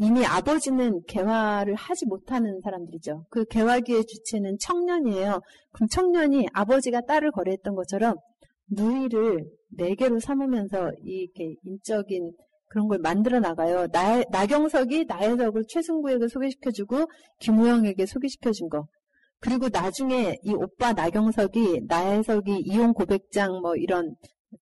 이미 0.00 0.26
아버지는 0.26 1.02
개화를 1.06 1.76
하지 1.76 2.06
못하는 2.06 2.60
사람들이죠. 2.64 3.26
그 3.30 3.44
개화기의 3.44 4.04
주체는 4.06 4.56
청년이에요. 4.60 5.40
그럼 5.72 5.88
청년이 5.88 6.48
아버지가 6.52 7.02
딸을 7.02 7.30
거래했던 7.30 7.76
것처럼 7.76 8.16
누이를 8.70 9.44
네 9.76 9.94
개로 9.94 10.18
삼으면서 10.20 10.92
이렇게 11.02 11.54
인적인 11.64 12.32
그런 12.68 12.88
걸 12.88 12.98
만들어 12.98 13.38
나가요. 13.38 13.86
나, 13.88 14.22
나경석이 14.30 15.04
나혜석을 15.06 15.64
최승구에게 15.68 16.26
소개시켜주고 16.28 17.06
김우영에게 17.40 18.06
소개시켜준 18.06 18.68
거. 18.68 18.86
그리고 19.40 19.68
나중에 19.68 20.36
이 20.42 20.52
오빠 20.54 20.92
나경석이 20.92 21.82
나혜석이 21.86 22.62
이혼 22.64 22.92
고백장 22.94 23.60
뭐 23.60 23.76
이런 23.76 24.14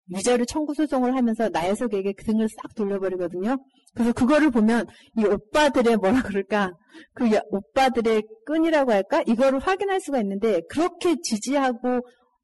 위자료 0.08 0.44
청구 0.44 0.74
소송을 0.74 1.14
하면서 1.14 1.48
나혜석에게 1.48 2.12
그 2.14 2.24
등을 2.24 2.48
싹 2.48 2.74
돌려버리거든요. 2.74 3.56
그래서 3.94 4.12
그거를 4.12 4.50
보면 4.50 4.86
이 5.18 5.24
오빠들의 5.24 5.96
뭐라 5.98 6.22
그럴까 6.22 6.72
그 7.14 7.30
여- 7.32 7.42
오빠들의 7.50 8.22
끈이라고 8.46 8.90
할까 8.90 9.22
이거를 9.26 9.58
확인할 9.60 10.00
수가 10.00 10.20
있는데 10.20 10.60
그렇게 10.68 11.14
지지하고 11.22 12.00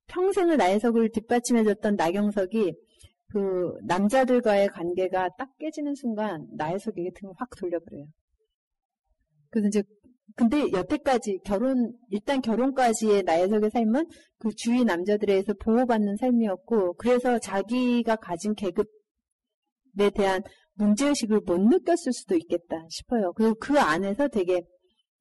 평생을 0.09 0.57
나혜석을 0.57 1.11
뒷받침해줬던 1.11 1.97
나경석이 1.97 2.75
그 3.29 3.73
남자들과의 3.83 4.69
관계가 4.69 5.31
딱 5.37 5.57
깨지는 5.59 5.95
순간 5.95 6.47
나혜석에게 6.57 7.11
등을 7.15 7.35
확 7.37 7.51
돌려버려요. 7.57 8.07
그래서 9.51 9.69
이제 9.69 9.83
근데 10.37 10.71
여태까지 10.73 11.41
결혼 11.45 11.93
일단 12.11 12.41
결혼까지의 12.41 13.25
나혜석의 13.25 13.71
삶은 13.71 14.07
그 14.39 14.55
주위 14.55 14.85
남자들에 14.85 15.33
의해서 15.33 15.53
보호받는 15.55 16.17
삶이었고 16.17 16.95
그래서 16.95 17.39
자기가 17.39 18.17
가진 18.17 18.55
계급에 18.55 18.85
대한 20.15 20.43
문제의식을 20.75 21.41
못 21.41 21.59
느꼈을 21.61 22.13
수도 22.13 22.37
있겠다 22.37 22.87
싶어요. 22.89 23.33
그리고 23.33 23.55
그 23.55 23.79
안에서 23.81 24.29
되게 24.29 24.63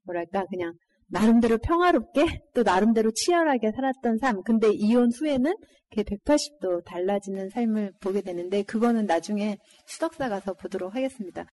뭐랄까 0.03 0.45
그냥 0.45 0.73
나름대로 1.09 1.57
평화롭게 1.57 2.41
또 2.53 2.63
나름대로 2.63 3.11
치열하게 3.11 3.71
살았던 3.71 4.17
삶. 4.17 4.43
근데 4.43 4.69
이혼 4.71 5.09
후에는 5.11 5.53
그게 5.89 6.03
180도 6.03 6.83
달라지는 6.83 7.49
삶을 7.49 7.93
보게 8.01 8.21
되는데 8.21 8.63
그거는 8.63 9.05
나중에 9.05 9.57
수덕사 9.85 10.29
가서 10.29 10.53
보도록 10.53 10.95
하겠습니다. 10.95 11.47